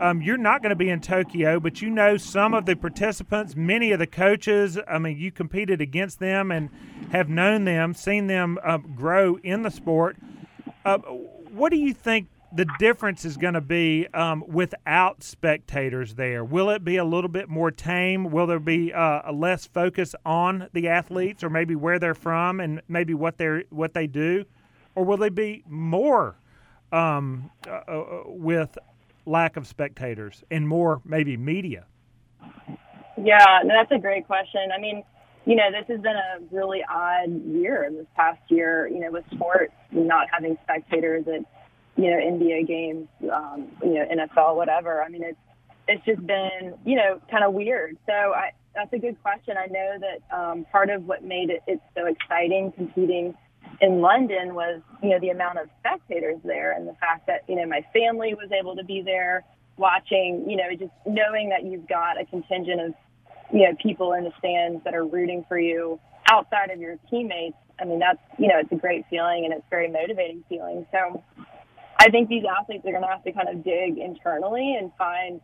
um, 0.00 0.20
you're 0.20 0.36
not 0.36 0.62
going 0.62 0.70
to 0.70 0.76
be 0.76 0.88
in 0.90 1.00
Tokyo, 1.00 1.60
but 1.60 1.80
you 1.80 1.90
know 1.90 2.16
some 2.16 2.52
of 2.54 2.66
the 2.66 2.74
participants, 2.74 3.54
many 3.54 3.92
of 3.92 3.98
the 3.98 4.06
coaches. 4.06 4.78
I 4.88 4.98
mean, 4.98 5.16
you 5.16 5.30
competed 5.30 5.80
against 5.80 6.18
them 6.18 6.50
and 6.50 6.70
have 7.12 7.28
known 7.28 7.64
them, 7.64 7.94
seen 7.94 8.26
them 8.26 8.58
uh, 8.64 8.78
grow 8.78 9.36
in 9.44 9.62
the 9.62 9.70
sport. 9.70 10.16
Uh, 10.84 10.98
what 10.98 11.70
do 11.70 11.76
you 11.76 11.92
think 11.92 12.28
the 12.52 12.66
difference 12.78 13.24
is 13.24 13.36
going 13.36 13.54
to 13.54 13.60
be 13.60 14.06
um, 14.14 14.42
without 14.46 15.22
spectators 15.22 16.14
there? 16.14 16.44
Will 16.44 16.70
it 16.70 16.84
be 16.84 16.96
a 16.96 17.04
little 17.04 17.28
bit 17.28 17.48
more 17.48 17.70
tame? 17.70 18.30
Will 18.30 18.46
there 18.46 18.58
be 18.58 18.92
uh, 18.92 19.22
a 19.24 19.32
less 19.32 19.66
focus 19.66 20.14
on 20.24 20.68
the 20.72 20.88
athletes, 20.88 21.44
or 21.44 21.50
maybe 21.50 21.74
where 21.74 21.98
they're 21.98 22.14
from 22.14 22.60
and 22.60 22.80
maybe 22.88 23.14
what 23.14 23.38
they're 23.38 23.64
what 23.70 23.94
they 23.94 24.06
do, 24.06 24.44
or 24.94 25.04
will 25.04 25.18
they 25.18 25.28
be 25.28 25.62
more 25.68 26.36
um, 26.90 27.50
uh, 27.66 27.70
uh 27.70 28.22
with 28.26 28.78
lack 29.26 29.56
of 29.56 29.66
spectators 29.66 30.42
and 30.50 30.66
more 30.66 31.02
maybe 31.04 31.36
media? 31.36 31.84
Yeah, 33.22 33.60
no, 33.64 33.74
that's 33.74 33.92
a 33.92 33.98
great 33.98 34.26
question. 34.26 34.70
I 34.74 34.80
mean, 34.80 35.02
you 35.44 35.56
know, 35.56 35.70
this 35.70 35.86
has 35.88 36.00
been 36.00 36.16
a 36.16 36.38
really 36.50 36.84
odd 36.88 37.44
year 37.46 37.88
this 37.92 38.06
past 38.16 38.40
year, 38.48 38.88
you 38.88 39.00
know, 39.00 39.10
with 39.10 39.24
sports 39.32 39.72
not 39.90 40.28
having 40.32 40.56
spectators 40.62 41.26
at 41.26 41.40
you 41.98 42.10
know, 42.10 42.16
NBA 42.16 42.66
games, 42.68 43.08
um, 43.32 43.66
you 43.82 43.94
know, 43.94 44.06
NFL, 44.06 44.54
whatever. 44.54 45.02
I 45.02 45.08
mean, 45.08 45.24
it's 45.24 45.38
it's 45.88 46.04
just 46.04 46.24
been, 46.26 46.74
you 46.84 46.96
know, 46.96 47.20
kind 47.30 47.44
of 47.44 47.52
weird. 47.54 47.96
So 48.06 48.12
I, 48.12 48.52
that's 48.74 48.92
a 48.92 48.98
good 48.98 49.20
question. 49.22 49.56
I 49.56 49.66
know 49.66 49.96
that 49.98 50.36
um, 50.36 50.66
part 50.70 50.90
of 50.90 51.04
what 51.04 51.24
made 51.24 51.50
it, 51.50 51.62
it 51.66 51.80
so 51.96 52.06
exciting 52.06 52.72
competing 52.72 53.34
in 53.80 54.00
London 54.00 54.54
was, 54.54 54.80
you 55.02 55.10
know, 55.10 55.18
the 55.18 55.30
amount 55.30 55.58
of 55.58 55.68
spectators 55.80 56.38
there 56.44 56.72
and 56.72 56.86
the 56.86 56.94
fact 56.94 57.26
that, 57.26 57.42
you 57.48 57.56
know, 57.56 57.66
my 57.66 57.84
family 57.92 58.34
was 58.34 58.50
able 58.52 58.76
to 58.76 58.84
be 58.84 59.02
there 59.02 59.44
watching, 59.76 60.44
you 60.48 60.56
know, 60.56 60.70
just 60.78 60.92
knowing 61.06 61.48
that 61.48 61.64
you've 61.64 61.88
got 61.88 62.20
a 62.20 62.24
contingent 62.26 62.80
of, 62.80 62.94
you 63.52 63.60
know, 63.60 63.74
people 63.82 64.12
in 64.12 64.24
the 64.24 64.32
stands 64.38 64.84
that 64.84 64.94
are 64.94 65.06
rooting 65.06 65.44
for 65.48 65.58
you 65.58 65.98
outside 66.30 66.70
of 66.70 66.80
your 66.80 66.96
teammates. 67.10 67.56
I 67.80 67.84
mean, 67.84 67.98
that's, 67.98 68.20
you 68.38 68.48
know, 68.48 68.58
it's 68.58 68.72
a 68.72 68.76
great 68.76 69.04
feeling 69.08 69.44
and 69.44 69.54
it's 69.54 69.64
very 69.70 69.90
motivating 69.90 70.44
feeling. 70.48 70.86
So 70.92 71.22
I 71.98 72.10
think 72.10 72.28
these 72.28 72.44
athletes 72.44 72.84
are 72.86 72.92
going 72.92 73.02
to 73.02 73.08
have 73.08 73.24
to 73.24 73.32
kind 73.32 73.48
of 73.48 73.64
dig 73.64 73.98
internally 73.98 74.76
and 74.78 74.92
find 74.96 75.40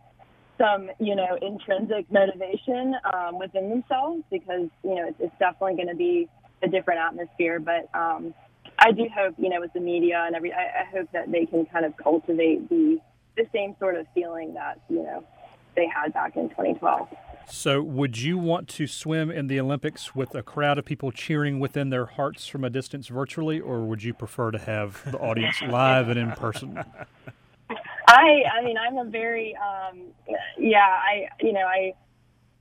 some, 0.57 0.89
you 1.01 1.17
know, 1.17 1.37
intrinsic 1.43 2.11
motivation 2.13 2.95
um, 3.13 3.39
within 3.39 3.71
themselves 3.71 4.23
because, 4.31 4.69
you 4.85 4.95
know, 4.95 5.09
it's, 5.09 5.17
it's 5.19 5.39
definitely 5.39 5.75
going 5.75 5.89
to 5.89 5.97
be 5.97 6.29
a 6.63 6.69
different 6.69 7.01
atmosphere. 7.01 7.59
But 7.59 7.89
um, 7.93 8.35
I 8.79 8.93
do 8.93 9.09
hope, 9.13 9.35
you 9.37 9.49
know, 9.49 9.61
with 9.61 9.73
the 9.73 9.81
media 9.81 10.23
and 10.27 10.37
every, 10.37 10.53
I, 10.53 10.83
I 10.83 10.85
hope 10.93 11.09
that 11.13 11.31
they 11.33 11.47
can 11.47 11.67
kind 11.67 11.85
of 11.85 11.97
cultivate 11.97 12.69
the 12.69 12.99
the 13.37 13.47
same 13.53 13.75
sort 13.79 13.97
of 13.97 14.07
feeling 14.15 14.55
that, 14.55 14.81
you 14.89 15.03
know, 15.03 15.25
they 15.77 15.87
had 15.89 16.13
back 16.13 16.37
in 16.37 16.49
2012. 16.51 17.09
So, 17.49 17.83
would 17.83 18.19
you 18.19 18.39
want 18.39 18.69
to 18.71 18.87
swim 18.87 19.31
in 19.31 19.47
the 19.47 19.61
Olympics 19.61 20.15
with 20.15 20.35
a 20.35 20.43
crowd 20.43 20.79
of 20.79 20.85
people 20.85 21.13
cheering 21.13 21.61
within 21.61 21.91
their 21.91 22.07
hearts 22.07 22.47
from 22.47 22.65
a 22.65 22.71
distance 22.71 23.09
virtually, 23.09 23.61
or 23.61 23.81
would 23.81 24.03
you 24.03 24.15
prefer 24.15 24.51
to 24.51 24.59
have 24.59 25.03
the 25.11 25.19
audience 25.19 25.61
live 25.69 26.09
and 26.09 26.19
in 26.19 26.33
person? 26.33 26.83
I, 28.07 28.43
I 28.59 28.65
mean, 28.65 28.77
I'm 28.77 28.99
a 28.99 29.05
very, 29.11 29.57
um, 29.57 30.01
yeah, 30.59 30.79
I, 30.79 31.29
you 31.41 31.53
know, 31.53 31.67
I, 31.67 31.95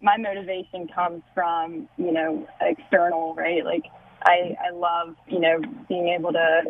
my 0.02 0.18
motivation 0.18 0.88
comes 0.88 1.24
from, 1.34 1.88
you 1.98 2.12
know, 2.12 2.48
external, 2.62 3.36
right? 3.36 3.64
Like, 3.64 3.84
I, 4.24 4.56
I 4.66 4.72
love, 4.74 5.16
you 5.28 5.40
know, 5.40 5.60
being 5.88 6.10
able 6.10 6.32
to, 6.34 6.62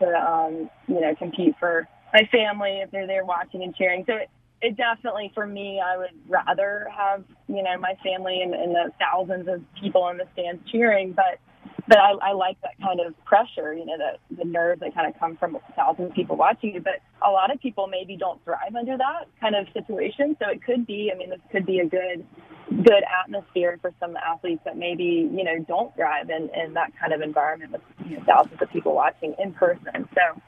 to, 0.00 0.06
um, 0.06 0.70
you 0.86 1.00
know, 1.00 1.14
compete 1.16 1.54
for 1.58 1.86
my 2.12 2.28
family 2.30 2.80
if 2.82 2.90
they're 2.90 3.06
there 3.06 3.24
watching 3.24 3.62
and 3.62 3.74
cheering. 3.74 4.04
So 4.06 4.14
it, 4.14 4.30
it 4.64 4.76
definitely 4.76 5.30
for 5.34 5.46
me 5.46 5.80
i 5.84 5.96
would 5.96 6.14
rather 6.28 6.86
have 6.96 7.22
you 7.48 7.62
know 7.62 7.78
my 7.78 7.94
family 8.02 8.40
and, 8.42 8.54
and 8.54 8.74
the 8.74 8.90
thousands 8.98 9.46
of 9.48 9.62
people 9.80 10.08
in 10.08 10.16
the 10.16 10.24
stands 10.32 10.62
cheering 10.70 11.12
but 11.12 11.38
but 11.86 11.98
I, 11.98 12.12
I 12.30 12.32
like 12.32 12.60
that 12.62 12.78
kind 12.80 13.00
of 13.00 13.12
pressure, 13.24 13.74
you 13.74 13.84
know, 13.84 13.96
the 13.98 14.36
the 14.36 14.44
nerves 14.44 14.80
that 14.80 14.94
kind 14.94 15.12
of 15.12 15.18
come 15.18 15.36
from 15.36 15.58
thousands 15.76 16.10
of 16.10 16.14
people 16.14 16.36
watching 16.36 16.74
you. 16.74 16.80
But 16.80 17.00
a 17.22 17.30
lot 17.30 17.52
of 17.52 17.60
people 17.60 17.86
maybe 17.86 18.16
don't 18.16 18.42
thrive 18.44 18.74
under 18.76 18.96
that 18.96 19.26
kind 19.40 19.54
of 19.54 19.66
situation. 19.72 20.36
So 20.40 20.48
it 20.48 20.64
could 20.64 20.86
be, 20.86 21.10
I 21.14 21.18
mean, 21.18 21.30
this 21.30 21.40
could 21.52 21.66
be 21.66 21.80
a 21.80 21.86
good 21.86 22.24
good 22.70 23.04
atmosphere 23.22 23.78
for 23.82 23.92
some 24.00 24.16
athletes 24.16 24.62
that 24.64 24.78
maybe 24.78 25.28
you 25.30 25.44
know 25.44 25.58
don't 25.68 25.94
thrive 25.94 26.30
in 26.30 26.48
in 26.54 26.72
that 26.74 26.92
kind 26.98 27.12
of 27.12 27.20
environment 27.20 27.72
with 27.72 27.82
you 28.06 28.16
know, 28.16 28.24
thousands 28.26 28.60
of 28.60 28.70
people 28.70 28.94
watching 28.94 29.34
in 29.38 29.52
person. 29.52 30.08
So 30.14 30.40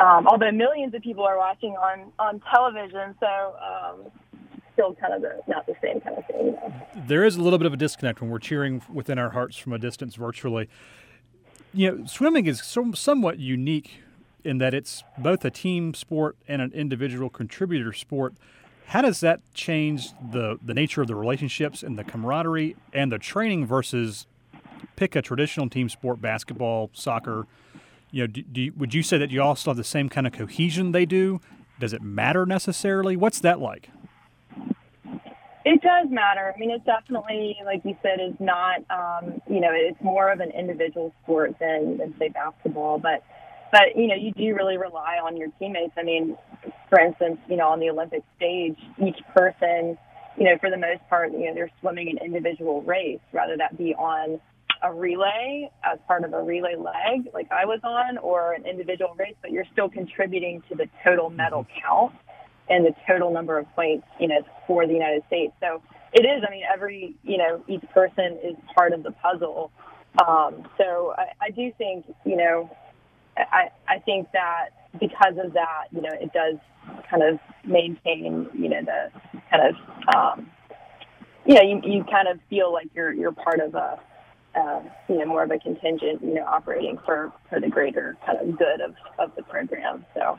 um, 0.00 0.26
although 0.26 0.50
millions 0.50 0.94
of 0.94 1.02
people 1.02 1.24
are 1.24 1.36
watching 1.36 1.72
on 1.72 2.12
on 2.18 2.40
television, 2.50 3.14
so 3.20 3.54
um, 3.60 4.10
still 4.72 4.94
kind 4.94 5.14
of 5.14 5.22
the, 5.22 5.40
not 5.46 5.66
the 5.66 5.74
same 5.82 6.00
kind 6.00 6.16
of 6.16 6.26
thing. 6.26 6.46
You 6.46 6.52
know? 6.52 6.74
There 7.06 7.24
is 7.24 7.36
a 7.36 7.42
little 7.42 7.58
bit 7.58 7.66
of 7.66 7.72
a 7.72 7.76
disconnect 7.76 8.20
when 8.20 8.30
we're 8.30 8.38
cheering 8.38 8.82
within 8.92 9.18
our 9.18 9.30
hearts 9.30 9.56
from 9.56 9.72
a 9.72 9.78
distance 9.78 10.14
virtually. 10.14 10.68
You 11.72 11.90
know, 11.90 12.06
swimming 12.06 12.46
is 12.46 12.62
so, 12.62 12.92
somewhat 12.92 13.38
unique 13.38 14.02
in 14.42 14.58
that 14.58 14.74
it's 14.74 15.04
both 15.18 15.44
a 15.44 15.50
team 15.50 15.94
sport 15.94 16.36
and 16.48 16.62
an 16.62 16.72
individual 16.72 17.28
contributor 17.28 17.92
sport. 17.92 18.34
How 18.86 19.02
does 19.02 19.20
that 19.20 19.40
change 19.54 20.12
the, 20.32 20.58
the 20.64 20.74
nature 20.74 21.02
of 21.02 21.08
the 21.08 21.14
relationships 21.14 21.82
and 21.82 21.98
the 21.98 22.04
camaraderie 22.04 22.74
and 22.92 23.12
the 23.12 23.18
training 23.18 23.66
versus 23.66 24.26
pick 24.96 25.14
a 25.14 25.22
traditional 25.22 25.68
team 25.68 25.88
sport, 25.88 26.20
basketball, 26.20 26.90
soccer, 26.92 27.46
you 28.10 28.22
know, 28.22 28.26
do, 28.26 28.42
do 28.42 28.72
would 28.76 28.94
you 28.94 29.02
say 29.02 29.18
that 29.18 29.30
you 29.30 29.42
all 29.42 29.56
still 29.56 29.72
have 29.72 29.76
the 29.76 29.84
same 29.84 30.08
kind 30.08 30.26
of 30.26 30.32
cohesion 30.32 30.92
they 30.92 31.06
do? 31.06 31.40
Does 31.78 31.92
it 31.92 32.02
matter 32.02 32.44
necessarily? 32.44 33.16
What's 33.16 33.40
that 33.40 33.60
like? 33.60 33.90
It 35.64 35.82
does 35.82 36.08
matter. 36.10 36.52
I 36.54 36.58
mean, 36.58 36.70
it 36.70 36.84
definitely, 36.84 37.56
like 37.64 37.82
you 37.84 37.94
said, 38.02 38.18
is 38.18 38.34
not, 38.40 38.78
um, 38.90 39.40
you 39.48 39.60
know, 39.60 39.68
it's 39.72 40.00
more 40.02 40.32
of 40.32 40.40
an 40.40 40.50
individual 40.52 41.14
sport 41.22 41.54
than, 41.60 41.98
than 41.98 42.14
say 42.18 42.28
basketball. 42.28 42.98
But, 42.98 43.22
but 43.70 43.94
you 43.94 44.06
know, 44.06 44.14
you 44.14 44.32
do 44.32 44.54
really 44.54 44.78
rely 44.78 45.18
on 45.22 45.36
your 45.36 45.48
teammates. 45.58 45.92
I 45.98 46.02
mean, 46.02 46.36
for 46.88 46.98
instance, 46.98 47.38
you 47.48 47.56
know, 47.56 47.68
on 47.68 47.78
the 47.78 47.90
Olympic 47.90 48.24
stage, 48.36 48.78
each 49.06 49.18
person, 49.34 49.98
you 50.38 50.44
know, 50.44 50.56
for 50.60 50.70
the 50.70 50.78
most 50.78 51.06
part, 51.10 51.32
you 51.32 51.46
know, 51.46 51.54
they're 51.54 51.70
swimming 51.80 52.08
an 52.10 52.24
individual 52.24 52.80
race, 52.82 53.20
rather 53.32 53.56
that 53.58 53.76
be 53.76 53.94
on 53.94 54.40
a 54.82 54.92
relay 54.92 55.70
as 55.84 55.98
part 56.06 56.24
of 56.24 56.32
a 56.32 56.42
relay 56.42 56.74
leg 56.76 57.28
like 57.34 57.50
I 57.52 57.64
was 57.64 57.80
on 57.82 58.18
or 58.18 58.54
an 58.54 58.66
individual 58.66 59.14
race, 59.18 59.34
but 59.42 59.50
you're 59.50 59.66
still 59.72 59.88
contributing 59.88 60.62
to 60.68 60.74
the 60.74 60.88
total 61.04 61.30
medal 61.30 61.64
mm-hmm. 61.64 61.86
count 61.86 62.14
and 62.68 62.86
the 62.86 62.94
total 63.06 63.32
number 63.32 63.58
of 63.58 63.66
points, 63.74 64.06
you 64.18 64.28
know, 64.28 64.40
for 64.66 64.86
the 64.86 64.92
United 64.92 65.22
States. 65.26 65.52
So 65.60 65.82
it 66.12 66.20
is, 66.20 66.42
I 66.46 66.50
mean, 66.50 66.62
every, 66.72 67.14
you 67.24 67.36
know, 67.36 67.64
each 67.68 67.82
person 67.92 68.38
is 68.42 68.54
part 68.74 68.92
of 68.92 69.02
the 69.02 69.10
puzzle. 69.10 69.70
Um, 70.26 70.68
so 70.78 71.14
I, 71.16 71.46
I 71.46 71.50
do 71.50 71.72
think, 71.76 72.06
you 72.24 72.36
know, 72.36 72.70
I, 73.36 73.70
I 73.88 73.98
think 73.98 74.28
that 74.32 74.70
because 74.98 75.34
of 75.42 75.52
that, 75.54 75.84
you 75.92 76.00
know, 76.00 76.10
it 76.12 76.32
does 76.32 76.56
kind 77.10 77.22
of 77.22 77.38
maintain, 77.64 78.48
you 78.54 78.68
know, 78.68 78.82
the 78.82 79.40
kind 79.50 79.62
of, 79.68 80.14
um, 80.14 80.50
you 81.44 81.54
know, 81.54 81.62
you, 81.62 81.80
you 81.84 82.04
kind 82.04 82.28
of 82.28 82.38
feel 82.48 82.72
like 82.72 82.88
you're, 82.94 83.12
you're 83.12 83.32
part 83.32 83.60
of 83.60 83.74
a, 83.74 84.00
uh, 84.54 84.80
you 85.08 85.18
know, 85.18 85.26
more 85.26 85.42
of 85.42 85.50
a 85.50 85.58
contingent, 85.58 86.22
you 86.22 86.34
know, 86.34 86.44
operating 86.44 86.98
for, 87.04 87.32
for 87.48 87.60
the 87.60 87.68
greater 87.68 88.16
kind 88.26 88.38
of 88.38 88.58
good 88.58 88.80
of, 88.80 88.94
of 89.18 89.34
the 89.36 89.42
program. 89.42 90.04
So, 90.14 90.38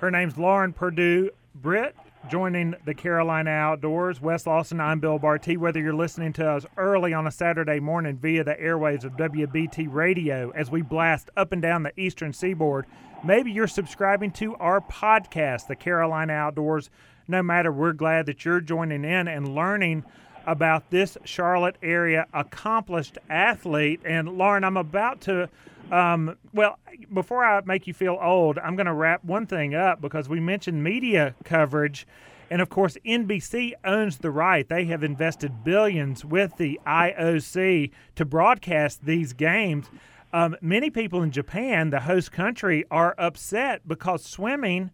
her 0.00 0.10
name's 0.10 0.36
Lauren 0.36 0.72
Perdue 0.72 1.30
Britt, 1.54 1.94
joining 2.28 2.74
the 2.84 2.94
Carolina 2.94 3.50
Outdoors. 3.50 4.20
Wes 4.20 4.46
Lawson, 4.46 4.80
I'm 4.80 5.00
Bill 5.00 5.18
Barty. 5.18 5.56
Whether 5.56 5.80
you're 5.80 5.94
listening 5.94 6.32
to 6.34 6.48
us 6.48 6.66
early 6.76 7.14
on 7.14 7.26
a 7.26 7.30
Saturday 7.30 7.78
morning 7.78 8.16
via 8.16 8.44
the 8.44 8.54
airwaves 8.54 9.04
of 9.04 9.12
WBT 9.12 9.86
Radio 9.90 10.50
as 10.50 10.70
we 10.70 10.82
blast 10.82 11.30
up 11.36 11.52
and 11.52 11.62
down 11.62 11.82
the 11.82 11.98
eastern 11.98 12.32
seaboard, 12.32 12.86
maybe 13.24 13.52
you're 13.52 13.68
subscribing 13.68 14.32
to 14.32 14.56
our 14.56 14.80
podcast, 14.80 15.66
The 15.68 15.76
Carolina 15.76 16.32
Outdoors. 16.32 16.90
No 17.28 17.42
matter, 17.42 17.70
we're 17.70 17.92
glad 17.92 18.26
that 18.26 18.44
you're 18.44 18.60
joining 18.60 19.04
in 19.04 19.28
and 19.28 19.54
learning 19.54 20.04
about 20.46 20.90
this 20.90 21.16
Charlotte 21.24 21.76
area 21.82 22.26
accomplished 22.32 23.18
athlete. 23.28 24.00
And 24.04 24.28
Lauren, 24.28 24.64
I'm 24.64 24.76
about 24.76 25.20
to, 25.22 25.48
um, 25.90 26.36
well, 26.52 26.78
before 27.12 27.44
I 27.44 27.60
make 27.64 27.86
you 27.86 27.94
feel 27.94 28.18
old, 28.20 28.58
I'm 28.58 28.76
going 28.76 28.86
to 28.86 28.92
wrap 28.92 29.24
one 29.24 29.46
thing 29.46 29.74
up 29.74 30.00
because 30.00 30.28
we 30.28 30.40
mentioned 30.40 30.82
media 30.82 31.34
coverage. 31.44 32.06
And 32.50 32.60
of 32.60 32.68
course, 32.68 32.98
NBC 33.06 33.72
owns 33.84 34.18
the 34.18 34.30
right. 34.30 34.68
They 34.68 34.84
have 34.86 35.02
invested 35.02 35.64
billions 35.64 36.24
with 36.24 36.56
the 36.58 36.78
IOC 36.86 37.90
to 38.16 38.24
broadcast 38.24 39.04
these 39.06 39.32
games. 39.32 39.86
Um, 40.34 40.56
many 40.60 40.90
people 40.90 41.22
in 41.22 41.30
Japan, 41.30 41.90
the 41.90 42.00
host 42.00 42.32
country, 42.32 42.84
are 42.90 43.14
upset 43.18 43.86
because 43.86 44.24
swimming 44.24 44.90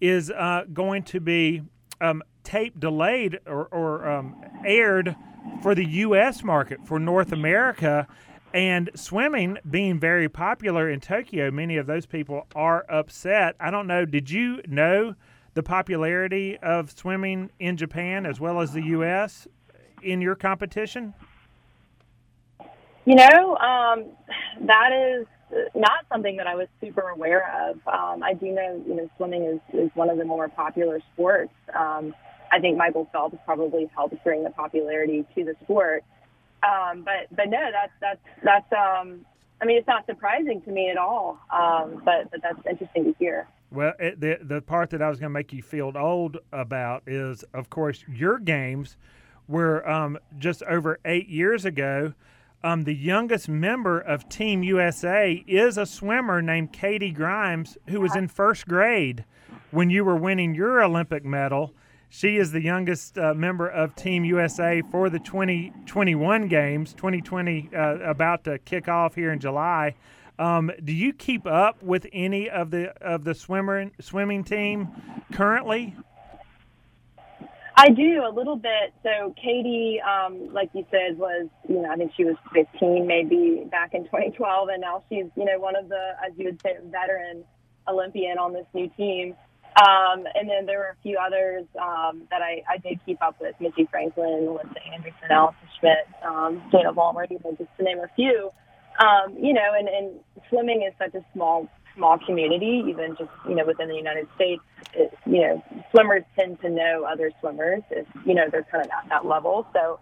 is 0.00 0.30
uh, 0.30 0.64
going 0.72 1.02
to 1.04 1.20
be 1.20 1.62
um, 2.00 2.22
tape 2.44 2.78
delayed 2.78 3.38
or, 3.46 3.66
or 3.66 4.08
um, 4.08 4.44
aired 4.64 5.16
for 5.62 5.74
the 5.74 5.84
U.S. 5.84 6.42
market 6.42 6.86
for 6.86 6.98
North 6.98 7.32
America. 7.32 8.06
And 8.52 8.90
swimming 8.94 9.58
being 9.68 10.00
very 10.00 10.28
popular 10.28 10.90
in 10.90 11.00
Tokyo, 11.00 11.50
many 11.50 11.76
of 11.76 11.86
those 11.86 12.06
people 12.06 12.46
are 12.54 12.84
upset. 12.88 13.54
I 13.60 13.70
don't 13.70 13.86
know. 13.86 14.04
Did 14.04 14.30
you 14.30 14.60
know 14.66 15.14
the 15.54 15.62
popularity 15.62 16.58
of 16.58 16.90
swimming 16.90 17.50
in 17.60 17.76
Japan 17.76 18.26
as 18.26 18.40
well 18.40 18.60
as 18.60 18.72
the 18.72 18.82
U.S. 18.82 19.46
in 20.02 20.20
your 20.20 20.34
competition? 20.34 21.14
You 23.04 23.14
know, 23.14 23.56
um, 23.56 24.06
that 24.66 24.92
is 24.92 25.26
not 25.74 26.04
something 26.12 26.36
that 26.36 26.46
I 26.46 26.54
was 26.54 26.68
super 26.80 27.08
aware 27.08 27.68
of. 27.68 27.76
Um, 27.86 28.22
I 28.22 28.34
do 28.34 28.46
know, 28.46 28.82
you 28.86 28.94
know, 28.94 29.10
swimming 29.16 29.44
is, 29.44 29.60
is 29.72 29.90
one 29.94 30.10
of 30.10 30.18
the 30.18 30.24
more 30.24 30.48
popular 30.48 31.00
sports. 31.12 31.52
Um, 31.74 32.14
I 32.52 32.58
think 32.58 32.76
Michael 32.76 33.08
Phelps 33.12 33.36
probably 33.44 33.90
helped 33.94 34.22
bring 34.24 34.44
the 34.44 34.50
popularity 34.50 35.24
to 35.34 35.44
the 35.44 35.54
sport. 35.62 36.04
Um, 36.62 37.02
but 37.02 37.34
but 37.34 37.48
no, 37.48 37.70
that's 37.72 37.92
that's 38.00 38.20
that's 38.42 38.72
um, 38.72 39.24
I 39.62 39.66
mean, 39.66 39.78
it's 39.78 39.86
not 39.86 40.06
surprising 40.06 40.60
to 40.62 40.70
me 40.70 40.90
at 40.90 40.96
all. 40.96 41.38
Um, 41.52 42.02
but 42.04 42.30
but 42.30 42.42
that's 42.42 42.58
interesting 42.68 43.04
to 43.04 43.14
hear. 43.18 43.46
Well, 43.70 43.92
it, 43.98 44.20
the 44.20 44.38
the 44.42 44.60
part 44.60 44.90
that 44.90 45.02
I 45.02 45.08
was 45.08 45.18
going 45.20 45.30
to 45.30 45.34
make 45.34 45.52
you 45.52 45.62
feel 45.62 45.92
old 45.96 46.38
about 46.52 47.02
is, 47.06 47.44
of 47.54 47.70
course, 47.70 48.04
your 48.08 48.38
games 48.38 48.96
were 49.48 49.88
um, 49.88 50.18
just 50.38 50.62
over 50.64 50.98
eight 51.04 51.28
years 51.28 51.64
ago. 51.64 52.14
Um, 52.62 52.84
the 52.84 52.94
youngest 52.94 53.48
member 53.48 53.98
of 53.98 54.28
Team 54.28 54.62
USA 54.62 55.42
is 55.46 55.78
a 55.78 55.86
swimmer 55.86 56.42
named 56.42 56.72
Katie 56.72 57.10
Grimes, 57.10 57.78
who 57.88 58.00
was 58.00 58.14
in 58.14 58.28
first 58.28 58.68
grade 58.68 59.24
when 59.70 59.88
you 59.88 60.04
were 60.04 60.16
winning 60.16 60.54
your 60.54 60.82
Olympic 60.82 61.24
medal. 61.24 61.74
She 62.12 62.38
is 62.38 62.50
the 62.50 62.60
youngest 62.60 63.16
uh, 63.16 63.34
member 63.34 63.68
of 63.68 63.94
Team 63.94 64.24
USA 64.24 64.82
for 64.90 65.08
the 65.08 65.20
2021 65.20 66.48
games, 66.48 66.92
2020 66.92 67.70
uh, 67.72 67.98
about 67.98 68.42
to 68.44 68.58
kick 68.58 68.88
off 68.88 69.14
here 69.14 69.30
in 69.32 69.38
July. 69.38 69.94
Um, 70.36 70.72
do 70.82 70.92
you 70.92 71.12
keep 71.12 71.46
up 71.46 71.80
with 71.84 72.08
any 72.12 72.50
of 72.50 72.72
the 72.72 72.90
of 73.00 73.22
the 73.22 73.32
swimmer 73.32 73.92
swimming 74.00 74.42
team 74.42 74.88
currently? 75.32 75.94
I 77.76 77.90
do 77.90 78.24
a 78.26 78.32
little 78.34 78.56
bit. 78.56 78.92
So 79.04 79.32
Katie, 79.40 80.00
um, 80.00 80.52
like 80.52 80.70
you 80.74 80.84
said, 80.90 81.16
was 81.16 81.46
you 81.68 81.80
know 81.80 81.90
I 81.90 81.96
think 81.96 82.10
she 82.16 82.24
was 82.24 82.34
15 82.52 83.06
maybe 83.06 83.68
back 83.70 83.94
in 83.94 84.02
2012, 84.04 84.68
and 84.68 84.80
now 84.80 85.04
she's 85.08 85.26
you 85.36 85.44
know 85.44 85.60
one 85.60 85.76
of 85.76 85.88
the 85.88 86.14
as 86.26 86.32
you 86.36 86.46
would 86.46 86.60
say 86.60 86.76
veteran 86.86 87.44
Olympian 87.86 88.36
on 88.36 88.52
this 88.52 88.66
new 88.74 88.88
team. 88.96 89.36
Um, 89.76 90.26
and 90.34 90.48
then 90.48 90.66
there 90.66 90.78
were 90.78 90.96
a 90.98 91.02
few 91.02 91.16
others 91.16 91.64
um, 91.80 92.22
that 92.30 92.42
I, 92.42 92.62
I 92.68 92.78
did 92.78 92.98
keep 93.06 93.22
up 93.22 93.36
with: 93.40 93.54
Missy 93.60 93.86
Franklin, 93.90 94.46
Alyssa 94.48 94.92
Anderson, 94.92 95.30
Allison 95.30 95.68
Schmitt, 95.78 96.08
um, 96.24 96.62
Dana 96.72 96.92
Vollmer, 96.92 97.24
even 97.30 97.56
just 97.56 97.70
to 97.78 97.84
name 97.84 97.98
a 97.98 98.08
few. 98.16 98.50
Um, 98.98 99.36
you 99.38 99.52
know, 99.52 99.72
and, 99.78 99.88
and 99.88 100.20
swimming 100.48 100.82
is 100.82 100.92
such 100.98 101.14
a 101.14 101.24
small 101.32 101.68
small 101.94 102.18
community, 102.18 102.84
even 102.88 103.16
just 103.16 103.30
you 103.48 103.54
know 103.54 103.64
within 103.64 103.88
the 103.88 103.94
United 103.94 104.26
States. 104.34 104.62
It, 104.94 105.16
you 105.24 105.40
know, 105.40 105.64
swimmers 105.92 106.24
tend 106.36 106.60
to 106.62 106.70
know 106.70 107.06
other 107.08 107.30
swimmers 107.40 107.82
if 107.90 108.06
you 108.26 108.34
know 108.34 108.48
they're 108.50 108.66
kind 108.70 108.84
of 108.84 108.90
at 108.90 109.08
that 109.08 109.24
level. 109.24 109.66
So 109.72 110.00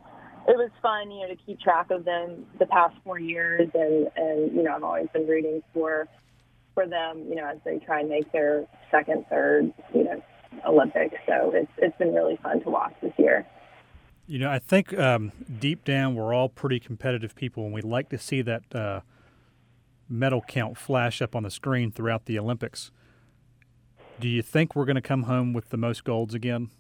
it 0.49 0.57
was 0.57 0.71
fun, 0.81 1.11
you 1.11 1.29
know, 1.29 1.35
to 1.35 1.37
keep 1.45 1.61
track 1.61 1.91
of 1.91 2.07
them 2.07 2.47
the 2.59 2.67
past 2.67 2.97
four 3.05 3.19
years, 3.19 3.69
and 3.75 4.09
and 4.17 4.55
you 4.55 4.63
know 4.63 4.75
I've 4.75 4.83
always 4.83 5.09
been 5.13 5.27
rooting 5.27 5.63
for 5.75 6.09
for 6.79 6.87
them, 6.87 7.27
you 7.29 7.35
know, 7.35 7.47
as 7.49 7.59
they 7.65 7.79
try 7.79 8.01
and 8.01 8.09
make 8.09 8.31
their 8.31 8.65
second, 8.91 9.25
third, 9.29 9.73
you 9.93 10.05
know, 10.05 10.23
Olympics. 10.65 11.17
So 11.27 11.51
it's 11.53 11.71
it's 11.79 11.97
been 11.99 12.15
really 12.15 12.39
fun 12.43 12.63
to 12.63 12.71
watch 12.71 12.95
this 13.03 13.13
year. 13.19 13.45
You 14.27 14.39
know, 14.39 14.51
I 14.51 14.61
think 14.61 14.97
um, 14.97 15.33
deep 15.59 15.85
down 15.85 16.15
we're 16.15 16.33
all 16.33 16.49
pretty 16.49 16.79
competitive 16.79 17.35
people, 17.35 17.65
and 17.65 17.75
we 17.75 17.83
like 17.83 18.11
to 18.11 18.19
see 18.19 18.43
that 18.43 18.63
uh, 18.75 19.01
medal 20.09 20.43
count 20.47 20.77
flash 20.77 21.21
up 21.21 21.35
on 21.35 21.43
the 21.43 21.51
screen 21.51 21.91
throughout 21.91 22.27
the 22.27 22.39
Olympics. 22.39 22.93
Do 24.21 24.29
you 24.29 24.43
think 24.43 24.77
we're 24.77 24.85
going 24.85 24.97
to 24.97 25.03
come 25.03 25.25
home 25.25 25.53
with 25.53 25.71
the 25.71 25.77
most 25.77 26.05
golds 26.05 26.35
again? 26.35 26.71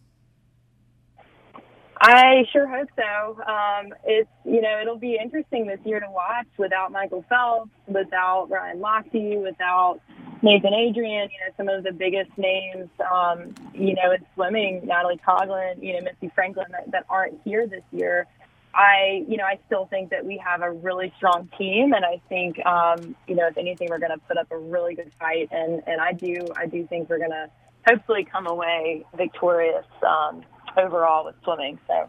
I 2.00 2.44
sure 2.52 2.66
hope 2.68 2.88
so. 2.96 3.42
Um, 3.42 3.92
it's 4.04 4.30
you 4.44 4.60
know 4.60 4.80
it'll 4.80 4.98
be 4.98 5.18
interesting 5.20 5.66
this 5.66 5.80
year 5.84 6.00
to 6.00 6.10
watch 6.10 6.46
without 6.56 6.92
Michael 6.92 7.24
Phelps, 7.28 7.70
without 7.86 8.48
Ryan 8.50 8.78
Lochte, 8.78 9.42
without 9.42 10.00
Nathan 10.42 10.74
Adrian. 10.74 11.28
You 11.30 11.38
know 11.46 11.54
some 11.56 11.68
of 11.68 11.82
the 11.82 11.92
biggest 11.92 12.30
names. 12.36 12.88
Um, 13.12 13.54
you 13.74 13.94
know 13.94 14.12
in 14.12 14.24
swimming, 14.34 14.82
Natalie 14.84 15.20
Coughlin, 15.26 15.82
you 15.82 15.94
know 15.94 16.00
Missy 16.02 16.32
Franklin 16.34 16.66
that, 16.70 16.90
that 16.92 17.04
aren't 17.08 17.40
here 17.44 17.66
this 17.66 17.84
year. 17.90 18.26
I 18.74 19.24
you 19.26 19.36
know 19.36 19.44
I 19.44 19.58
still 19.66 19.86
think 19.86 20.10
that 20.10 20.24
we 20.24 20.40
have 20.44 20.62
a 20.62 20.70
really 20.70 21.12
strong 21.16 21.48
team, 21.58 21.92
and 21.94 22.04
I 22.04 22.20
think 22.28 22.64
um, 22.64 23.16
you 23.26 23.34
know 23.34 23.48
if 23.48 23.56
anything 23.56 23.88
we're 23.90 23.98
going 23.98 24.12
to 24.12 24.24
put 24.28 24.36
up 24.36 24.46
a 24.52 24.58
really 24.58 24.94
good 24.94 25.10
fight, 25.18 25.48
and 25.50 25.82
and 25.86 26.00
I 26.00 26.12
do 26.12 26.46
I 26.56 26.66
do 26.66 26.86
think 26.86 27.08
we're 27.10 27.18
going 27.18 27.30
to 27.30 27.50
hopefully 27.88 28.24
come 28.30 28.46
away 28.46 29.04
victorious. 29.16 29.86
Um, 30.06 30.42
overall 30.78 31.24
with 31.24 31.34
swimming. 31.44 31.78
So 31.86 32.08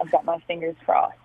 I've 0.00 0.10
got 0.10 0.24
my 0.24 0.38
fingers 0.46 0.76
crossed. 0.84 1.16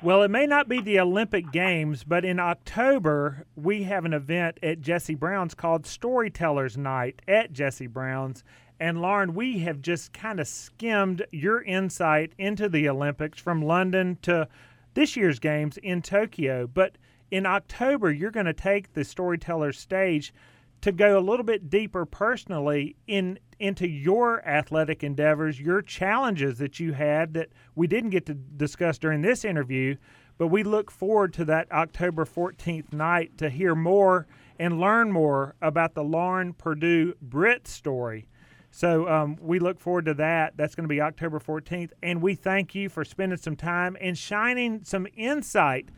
Well, 0.00 0.22
it 0.22 0.30
may 0.30 0.46
not 0.46 0.68
be 0.68 0.80
the 0.80 1.00
Olympic 1.00 1.50
Games, 1.50 2.04
but 2.04 2.24
in 2.24 2.38
October, 2.38 3.44
we 3.56 3.82
have 3.82 4.04
an 4.04 4.12
event 4.12 4.58
at 4.62 4.80
Jesse 4.80 5.16
Brown's 5.16 5.54
called 5.54 5.86
Storytellers 5.86 6.76
Night 6.76 7.20
at 7.26 7.52
Jesse 7.52 7.88
Brown's. 7.88 8.44
And 8.78 9.02
Lauren, 9.02 9.34
we 9.34 9.58
have 9.60 9.82
just 9.82 10.12
kind 10.12 10.38
of 10.38 10.46
skimmed 10.46 11.26
your 11.32 11.62
insight 11.62 12.32
into 12.38 12.68
the 12.68 12.88
Olympics 12.88 13.40
from 13.40 13.60
London 13.60 14.18
to 14.22 14.46
this 14.94 15.16
year's 15.16 15.40
games 15.40 15.78
in 15.78 16.00
Tokyo. 16.00 16.68
But 16.68 16.96
in 17.32 17.44
October, 17.44 18.12
you're 18.12 18.30
going 18.30 18.46
to 18.46 18.52
take 18.52 18.92
the 18.92 19.02
Storytellers 19.04 19.80
stage 19.80 20.32
to 20.80 20.92
go 20.92 21.18
a 21.18 21.20
little 21.20 21.44
bit 21.44 21.68
deeper 21.70 22.04
personally 22.04 22.96
in 23.06 23.38
into 23.58 23.88
your 23.88 24.46
athletic 24.46 25.02
endeavors, 25.02 25.60
your 25.60 25.82
challenges 25.82 26.58
that 26.58 26.78
you 26.78 26.92
had 26.92 27.34
that 27.34 27.48
we 27.74 27.88
didn't 27.88 28.10
get 28.10 28.24
to 28.26 28.34
discuss 28.34 28.98
during 28.98 29.20
this 29.20 29.44
interview, 29.44 29.96
but 30.38 30.46
we 30.46 30.62
look 30.62 30.92
forward 30.92 31.32
to 31.32 31.44
that 31.44 31.70
October 31.72 32.24
14th 32.24 32.92
night 32.92 33.36
to 33.36 33.50
hear 33.50 33.74
more 33.74 34.28
and 34.60 34.78
learn 34.78 35.10
more 35.10 35.56
about 35.60 35.94
the 35.94 36.04
Lauren 36.04 36.52
Perdue 36.52 37.14
Britt 37.20 37.66
story. 37.66 38.28
So 38.70 39.08
um, 39.08 39.36
we 39.40 39.58
look 39.58 39.80
forward 39.80 40.04
to 40.04 40.14
that. 40.14 40.56
That's 40.56 40.74
going 40.74 40.84
to 40.84 40.88
be 40.88 41.00
October 41.00 41.40
14th. 41.40 41.90
And 42.02 42.22
we 42.22 42.34
thank 42.34 42.74
you 42.74 42.88
for 42.88 43.04
spending 43.04 43.38
some 43.38 43.56
time 43.56 43.96
and 44.00 44.16
shining 44.16 44.84
some 44.84 45.06
insight 45.16 45.88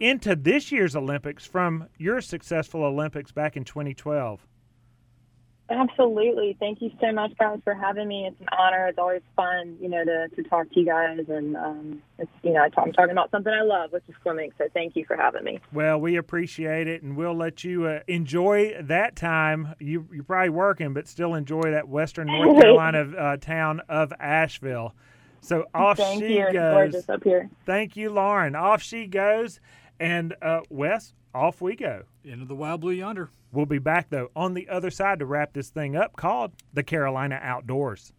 into 0.00 0.36
this 0.36 0.70
year's 0.70 0.94
Olympics 0.94 1.46
from 1.46 1.88
your 1.98 2.20
successful 2.20 2.84
Olympics 2.84 3.32
back 3.32 3.56
in 3.56 3.64
2012. 3.64 4.46
Absolutely. 5.68 6.56
Thank 6.60 6.80
you 6.80 6.92
so 7.00 7.10
much, 7.10 7.32
guys, 7.38 7.58
for 7.64 7.74
having 7.74 8.06
me. 8.06 8.26
It's 8.26 8.40
an 8.40 8.46
honor. 8.56 8.86
It's 8.86 8.98
always 8.98 9.22
fun, 9.34 9.76
you 9.80 9.88
know, 9.88 10.04
to, 10.04 10.28
to 10.28 10.42
talk 10.44 10.70
to 10.70 10.80
you 10.80 10.86
guys. 10.86 11.24
And, 11.28 11.56
um, 11.56 12.02
it's, 12.18 12.30
you 12.44 12.52
know, 12.52 12.60
I'm 12.76 12.92
talking 12.92 13.10
about 13.10 13.32
something 13.32 13.52
I 13.52 13.62
love, 13.62 13.90
which 13.92 14.04
is 14.08 14.14
swimming. 14.22 14.52
So 14.58 14.66
thank 14.72 14.94
you 14.94 15.04
for 15.04 15.16
having 15.16 15.42
me. 15.42 15.58
Well, 15.72 16.00
we 16.00 16.16
appreciate 16.16 16.86
it, 16.86 17.02
and 17.02 17.16
we'll 17.16 17.36
let 17.36 17.64
you 17.64 17.86
uh, 17.86 18.00
enjoy 18.06 18.76
that 18.80 19.16
time. 19.16 19.74
You, 19.80 20.06
you're 20.12 20.22
probably 20.22 20.50
working, 20.50 20.94
but 20.94 21.08
still 21.08 21.34
enjoy 21.34 21.62
that 21.62 21.88
Western 21.88 22.28
North 22.28 22.60
Carolina 22.60 23.10
uh, 23.18 23.36
town 23.38 23.80
of 23.88 24.12
Asheville. 24.20 24.94
So 25.40 25.64
off 25.74 25.96
thank 25.96 26.22
she 26.22 26.38
you. 26.38 26.52
goes. 26.52 26.94
It's 26.94 27.06
gorgeous 27.06 27.08
up 27.08 27.24
here. 27.24 27.50
Thank 27.64 27.96
you, 27.96 28.10
Lauren. 28.10 28.54
Off 28.54 28.82
she 28.82 29.06
goes. 29.06 29.60
And 29.98 30.34
uh, 30.42 30.60
Wes, 30.68 31.14
off 31.34 31.60
we 31.60 31.76
go. 31.76 32.02
Into 32.24 32.44
the 32.44 32.54
wild 32.54 32.80
blue 32.80 32.92
yonder. 32.92 33.30
We'll 33.52 33.66
be 33.66 33.78
back, 33.78 34.10
though, 34.10 34.30
on 34.36 34.54
the 34.54 34.68
other 34.68 34.90
side 34.90 35.18
to 35.20 35.26
wrap 35.26 35.52
this 35.52 35.70
thing 35.70 35.96
up 35.96 36.16
called 36.16 36.52
the 36.72 36.82
Carolina 36.82 37.38
Outdoors. 37.42 38.12